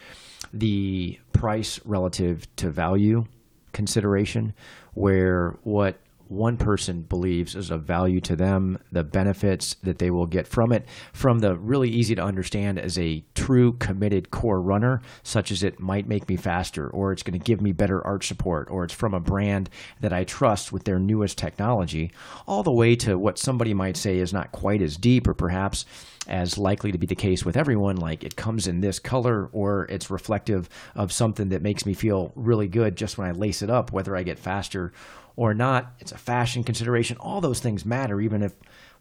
[0.51, 3.25] the price relative to value
[3.71, 4.53] consideration,
[4.95, 5.99] where what
[6.29, 10.71] one person believes is of value to them, the benefits that they will get from
[10.71, 15.63] it, from the really easy to understand as a true committed core runner, such as
[15.63, 18.83] it might make me faster, or it's going to give me better arch support, or
[18.83, 19.69] it's from a brand
[20.01, 22.11] that I trust with their newest technology,
[22.47, 25.85] all the way to what somebody might say is not quite as deep, or perhaps
[26.27, 29.85] as likely to be the case with everyone, like it comes in this color, or
[29.85, 33.69] it's reflective of something that makes me feel really good just when I lace it
[33.69, 34.91] up, whether I get faster
[35.37, 35.93] or not.
[35.99, 37.15] It's a fashion consideration.
[37.17, 38.53] All those things matter, even if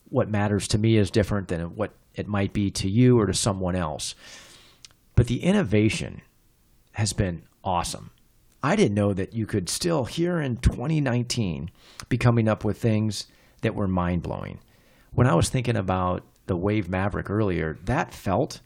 [0.09, 3.35] what matters to me is different than what it might be to you or to
[3.35, 4.15] someone else.
[5.17, 6.23] But the innovation
[6.93, 8.11] has been awesome.
[8.63, 11.71] I didn't know that you could still, here in 2019,
[12.09, 13.27] be coming up with things
[13.63, 14.61] that were mind blowing.
[15.13, 18.61] When I was thinking about the Wave Maverick earlier, that felt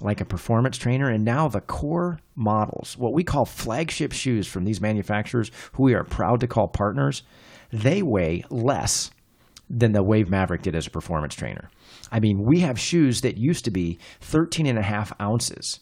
[0.00, 1.08] like a performance trainer.
[1.10, 5.94] And now the core models, what we call flagship shoes from these manufacturers, who we
[5.94, 7.22] are proud to call partners,
[7.72, 9.10] they weigh less
[9.70, 11.70] than the Wave Maverick did as a performance trainer.
[12.10, 15.80] I mean, we have shoes that used to be 13 and a half ounces,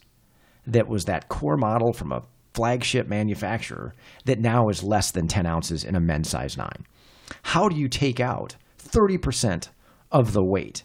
[0.66, 2.22] that was that core model from a
[2.54, 3.94] flagship manufacturer,
[4.24, 6.68] that now is less than 10 ounces in a men's size 9.
[7.42, 9.68] How do you take out 30%
[10.10, 10.82] of the weight?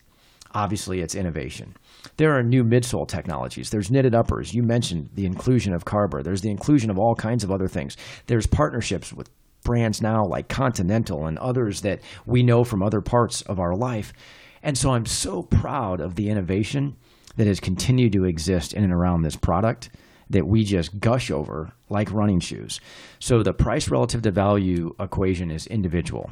[0.54, 1.76] Obviously, it's innovation.
[2.22, 3.72] There are new midsole technologies.
[3.72, 4.54] There's knitted uppers.
[4.54, 6.22] You mentioned the inclusion of carbon.
[6.22, 7.98] There's the inclusion of all kinds of other things.
[8.28, 9.32] There's partnerships with
[9.64, 14.14] brands now like Continental and others that we know from other parts of our life.
[14.62, 16.96] And so I'm so proud of the innovation
[17.38, 19.90] that has continued to exist in and around this product
[20.30, 22.80] that we just gush over like running shoes.
[23.20, 26.32] So the price relative to value equation is individual.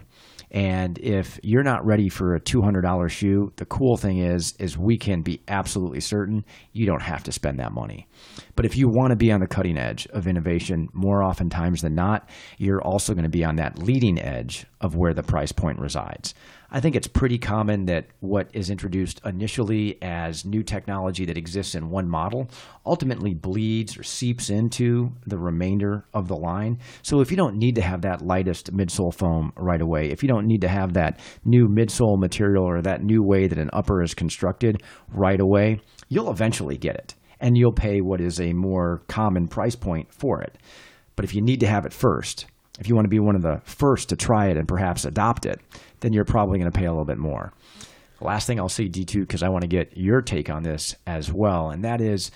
[0.51, 4.97] And if you're not ready for a $200 shoe, the cool thing is is we
[4.97, 6.43] can be absolutely certain
[6.73, 8.07] you don't have to spend that money.
[8.55, 11.93] But if you want to be on the cutting edge of innovation more oftentimes than
[11.93, 15.79] not, you're also going to be on that leading edge of where the price point
[15.79, 16.33] resides.
[16.71, 21.73] I think it's pretty common that what is introduced initially as new technology that exists
[21.73, 22.49] in one model
[22.85, 26.77] ultimately bleeds or seeps into the remainder of the line.
[27.01, 30.29] So if you don't need to have that lightest midsole foam right away, if you
[30.29, 34.01] don't need to have that new midsole material or that new way that an upper
[34.01, 34.83] is constructed
[35.13, 39.75] right away, you'll eventually get it and you'll pay what is a more common price
[39.75, 40.57] point for it.
[41.15, 42.45] But if you need to have it first,
[42.79, 45.45] if you want to be one of the first to try it and perhaps adopt
[45.45, 45.59] it,
[45.99, 47.53] then you're probably going to pay a little bit more.
[48.21, 51.31] last thing I'll say, D2, because I want to get your take on this as
[51.31, 52.31] well, and that is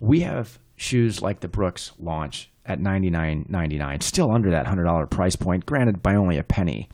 [0.00, 5.66] we have shoes like the Brooks launch at $99.99, still under that $100 price point,
[5.66, 6.88] granted by only a penny.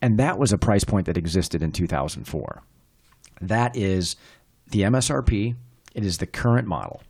[0.00, 2.62] And that was a price point that existed in 2004.
[3.42, 4.16] That is
[4.68, 5.54] the MSRP,
[5.94, 7.02] it is the current model.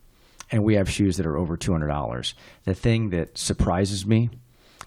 [0.51, 2.35] And we have shoes that are over $200.
[2.65, 4.31] The thing that surprises me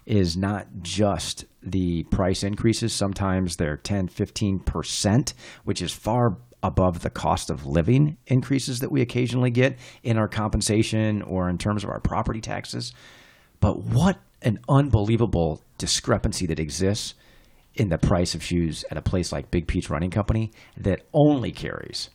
[0.04, 2.92] is not just the price increases.
[2.92, 5.32] Sometimes they're 10, 15%,
[5.64, 10.26] which is far above the cost of living increases that we occasionally get in our
[10.26, 12.94] compensation or in terms of our property taxes.
[13.60, 17.14] But what an unbelievable discrepancy that exists
[17.74, 21.52] in the price of shoes at a place like Big Peach Running Company that only
[21.52, 22.08] carries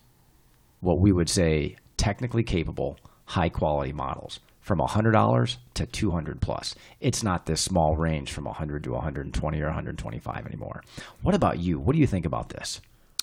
[0.79, 6.73] what we would say technically capable, high quality models from $100 to 200 plus.
[6.99, 10.83] It's not this small range from 100 to 120 or 125 anymore.
[11.21, 11.79] What about you?
[11.79, 12.81] What do you think about this?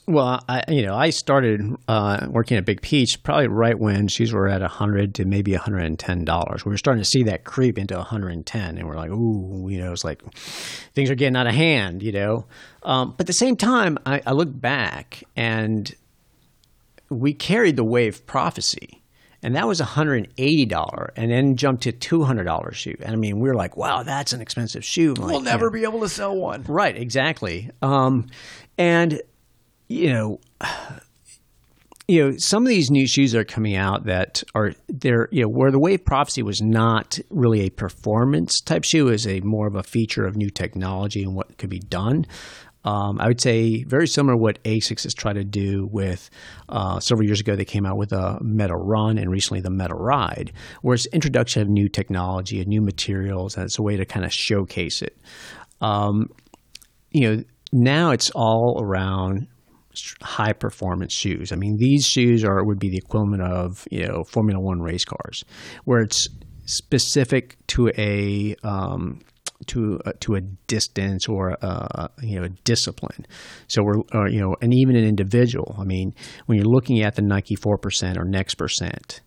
[0.09, 4.33] Well, I, you know, I started uh, working at Big Peach probably right when shoes
[4.33, 6.65] were at 100 to maybe 110 dollars.
[6.65, 9.93] We were starting to see that creep into 110, and we're like, ooh, you know,
[9.93, 10.23] it's like
[10.95, 12.47] things are getting out of hand, you know.
[12.85, 15.93] Um, but at the same time, I, I look back and
[17.11, 19.03] we carried the wave prophecy
[19.43, 22.97] and that was $180 and then jumped to $200 shoe.
[23.01, 25.15] And i mean we are like wow that's an expensive shoe.
[25.17, 26.65] We'll like, never be able to sell one.
[26.65, 27.71] Right exactly.
[27.81, 28.27] Um,
[28.77, 29.21] and
[29.89, 30.41] you know
[32.09, 35.49] you know some of these new shoes are coming out that are they're you know
[35.49, 39.75] where the wave prophecy was not really a performance type shoe is a more of
[39.75, 42.25] a feature of new technology and what could be done
[42.87, 46.31] um, I would say very similar to what Asics has tried to do with
[46.69, 47.57] uh, several years ago.
[47.57, 51.63] They came out with a Meta Run and recently the Meta Ride, where it's introduction
[51.63, 55.19] of new technology and new materials, and it's a way to kind of showcase it.
[55.81, 56.29] Um,
[57.11, 59.49] you know, now it's all around
[60.23, 61.53] high performance shoes.
[61.53, 65.05] I mean, these shoes are would be the equivalent of you know Formula One race
[65.05, 65.45] cars,
[65.85, 66.29] where it's
[66.67, 69.21] specific to a um,
[69.67, 73.27] to uh, to a distance or a, you know a discipline.
[73.69, 75.75] So we're uh, you know and even an individual.
[75.79, 76.15] I mean,
[76.47, 79.21] when you're looking at the Nike four percent or Next percent,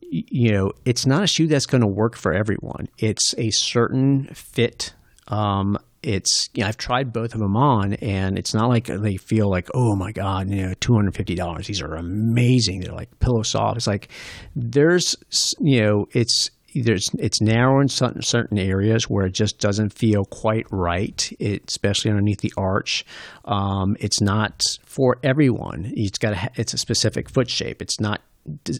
[0.00, 2.88] you know it's not a shoe that's going to work for everyone.
[2.98, 4.94] It's a certain fit.
[5.28, 9.16] Um, it's you know, I've tried both of them on, and it's not like they
[9.16, 11.66] feel like oh my god, you know, two hundred fifty dollars.
[11.66, 12.80] These are amazing.
[12.80, 13.76] They're like pillow soft.
[13.76, 14.08] It's like
[14.54, 15.16] there's
[15.60, 20.24] you know it's there's it's narrow in certain, certain areas where it just doesn't feel
[20.24, 23.04] quite right, it, especially underneath the arch.
[23.44, 25.92] Um, it's not for everyone.
[25.94, 27.82] It's got a, it's a specific foot shape.
[27.82, 28.20] It's not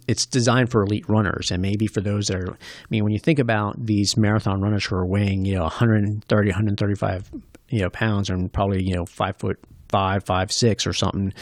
[0.08, 3.18] it's designed for elite runners and maybe for those that are I mean when you
[3.18, 7.30] think about these marathon runners who are weighing you know 130 135
[7.68, 9.58] you know pounds and probably you know five foot
[9.88, 11.32] five five six or something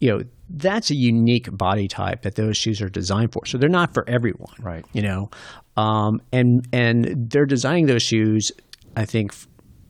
[0.00, 3.46] you know that's a unique body type that those shoes are designed for.
[3.46, 4.84] So they're not for everyone, right?
[4.92, 5.30] You know,
[5.76, 8.52] um, and and they're designing those shoes,
[8.96, 9.34] I think,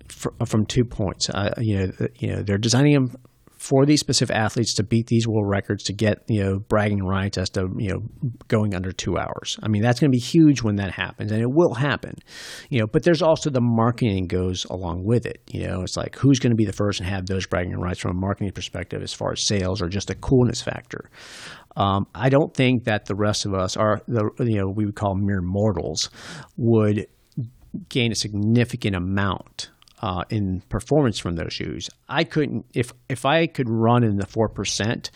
[0.08, 1.28] f- from two points.
[1.28, 3.16] Uh, you know, you know, they're designing them
[3.64, 7.38] for these specific athletes to beat these world records to get you know bragging rights
[7.38, 8.00] as to you know
[8.46, 9.58] going under two hours.
[9.62, 12.16] I mean that's going to be huge when that happens, and it will happen.
[12.68, 15.40] You know, but there's also the marketing goes along with it.
[15.50, 18.00] You know, it's like who's going to be the first and have those bragging rights
[18.00, 21.10] from a marketing perspective as far as sales or just a coolness factor.
[21.74, 24.94] Um, I don't think that the rest of us are the you know we would
[24.94, 26.10] call mere mortals
[26.58, 27.06] would
[27.88, 29.70] gain a significant amount
[30.04, 31.88] uh, in performance from those shoes.
[32.10, 35.10] I couldn't if if I could run in the four percent.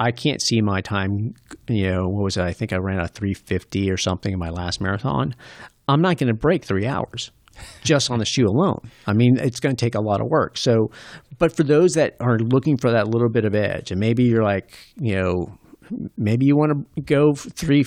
[0.00, 1.34] I can't see my time.
[1.68, 2.42] You know, what was it?
[2.42, 5.36] I think I ran a 350 or something in my last marathon.
[5.86, 7.30] I'm not going to break three hours
[7.84, 8.80] just on the shoe alone.
[9.06, 10.56] I mean, it's going to take a lot of work.
[10.56, 10.88] So,
[11.38, 14.42] but for those that are looking for that little bit of edge, and maybe you're
[14.42, 15.56] like, you know,
[16.16, 17.84] maybe you want to go three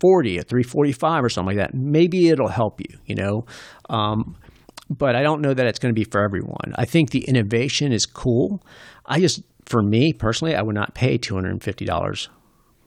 [0.00, 3.46] 340, a 345 or something like that, maybe it'll help you, you know.
[3.88, 4.36] Um,
[4.88, 6.74] but I don't know that it's going to be for everyone.
[6.76, 8.62] I think the innovation is cool.
[9.04, 12.28] I just, for me personally, I would not pay $250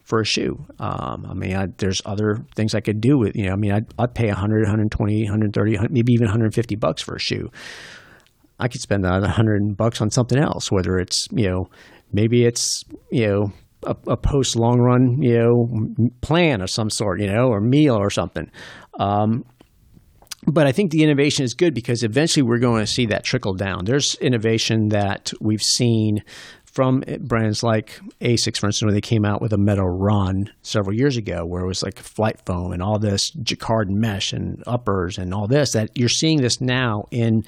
[0.04, 0.66] for a shoe.
[0.80, 3.72] Um, I mean, I, there's other things I could do with, you know, I mean,
[3.72, 7.52] I'd, I'd pay 100, 120, 130, maybe even 150 bucks for a shoe.
[8.60, 11.70] I could spend that 100 bucks on something else, whether it's, you know,
[12.12, 17.22] maybe it's, you know, a, a post long run, you know, plan of some sort,
[17.22, 18.50] you know, or meal or something.
[19.00, 19.46] Um,
[20.48, 23.54] but I think the innovation is good because eventually we're going to see that trickle
[23.54, 23.86] down.
[23.86, 26.24] There's innovation that we've seen
[26.64, 30.96] from brands like Asics, for instance, when they came out with a Meta Run several
[30.96, 35.34] years ago, where it was like FlyteFoam and all this jacquard mesh and uppers and
[35.34, 37.44] all this, that you're seeing this now in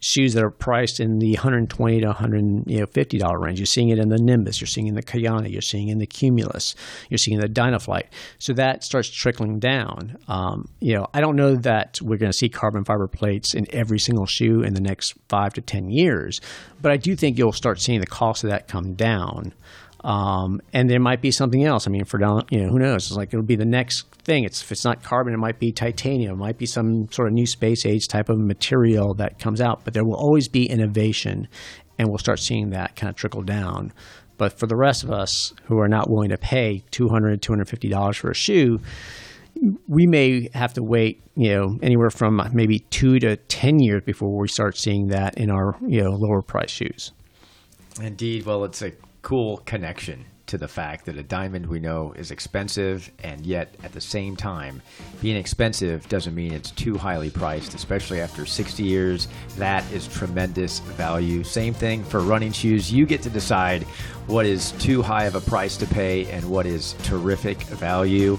[0.00, 3.58] shoes that are priced in the 120 to 150 dollar range.
[3.58, 6.06] You're seeing it in the Nimbus, you're seeing in the Kayano, you're seeing in the
[6.06, 6.74] Cumulus,
[7.08, 8.06] you're seeing in the DynaFlyte.
[8.38, 10.18] So that starts trickling down.
[10.28, 13.66] Um, you know, I don't know that we're going to see carbon fiber plates in
[13.74, 16.40] every single shoe in the next five to ten years,
[16.82, 19.54] but I do think you'll start seeing the cost of that come down.
[20.06, 21.88] Um, and there might be something else.
[21.88, 23.08] I mean, for Don you know, who knows?
[23.08, 24.44] It's like it'll be the next thing.
[24.44, 26.34] It's if it's not carbon, it might be titanium.
[26.34, 29.84] It might be some sort of new space age type of material that comes out.
[29.84, 31.48] But there will always be innovation,
[31.98, 33.92] and we'll start seeing that kind of trickle down.
[34.38, 38.30] But for the rest of us who are not willing to pay $200, $250 for
[38.30, 38.78] a shoe,
[39.88, 44.38] we may have to wait, you know, anywhere from maybe two to 10 years before
[44.38, 47.12] we start seeing that in our, you know, lower price shoes.
[48.00, 48.44] Indeed.
[48.44, 48.92] Well, it's a
[49.26, 53.90] cool connection to the fact that a diamond we know is expensive, and yet at
[53.90, 54.80] the same time,
[55.20, 59.26] being expensive doesn't mean it's too highly priced, especially after 60 years.
[59.58, 61.42] That is tremendous value.
[61.42, 62.92] Same thing for running shoes.
[62.92, 63.82] You get to decide
[64.28, 68.38] what is too high of a price to pay and what is terrific value.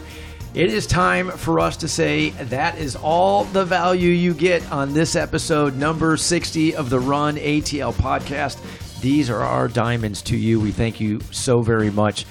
[0.54, 4.94] It is time for us to say that is all the value you get on
[4.94, 8.58] this episode, number 60 of the Run ATL podcast.
[9.02, 10.60] These are our diamonds to you.
[10.60, 12.26] We thank you so very much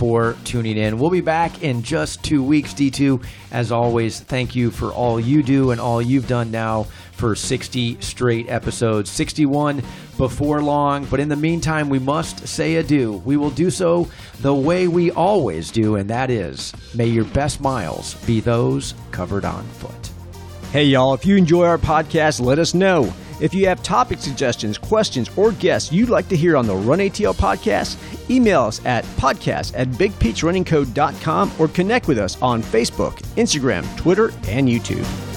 [0.00, 0.98] for tuning in.
[0.98, 3.22] We'll be back in just two weeks, D2.
[3.52, 8.00] As always, thank you for all you do and all you've done now for 60
[8.00, 9.10] straight episodes.
[9.10, 9.82] 61
[10.16, 13.20] before long, but in the meantime, we must say adieu.
[13.26, 14.08] We will do so
[14.40, 19.44] the way we always do, and that is may your best miles be those covered
[19.44, 20.10] on foot.
[20.72, 23.12] Hey, y'all, if you enjoy our podcast, let us know.
[23.40, 26.98] If you have topic suggestions, questions, or guests you'd like to hear on the Run
[26.98, 27.96] ATL podcast,
[28.30, 34.68] email us at podcast at bigpeachrunningco.com or connect with us on Facebook, Instagram, Twitter, and
[34.68, 35.29] YouTube.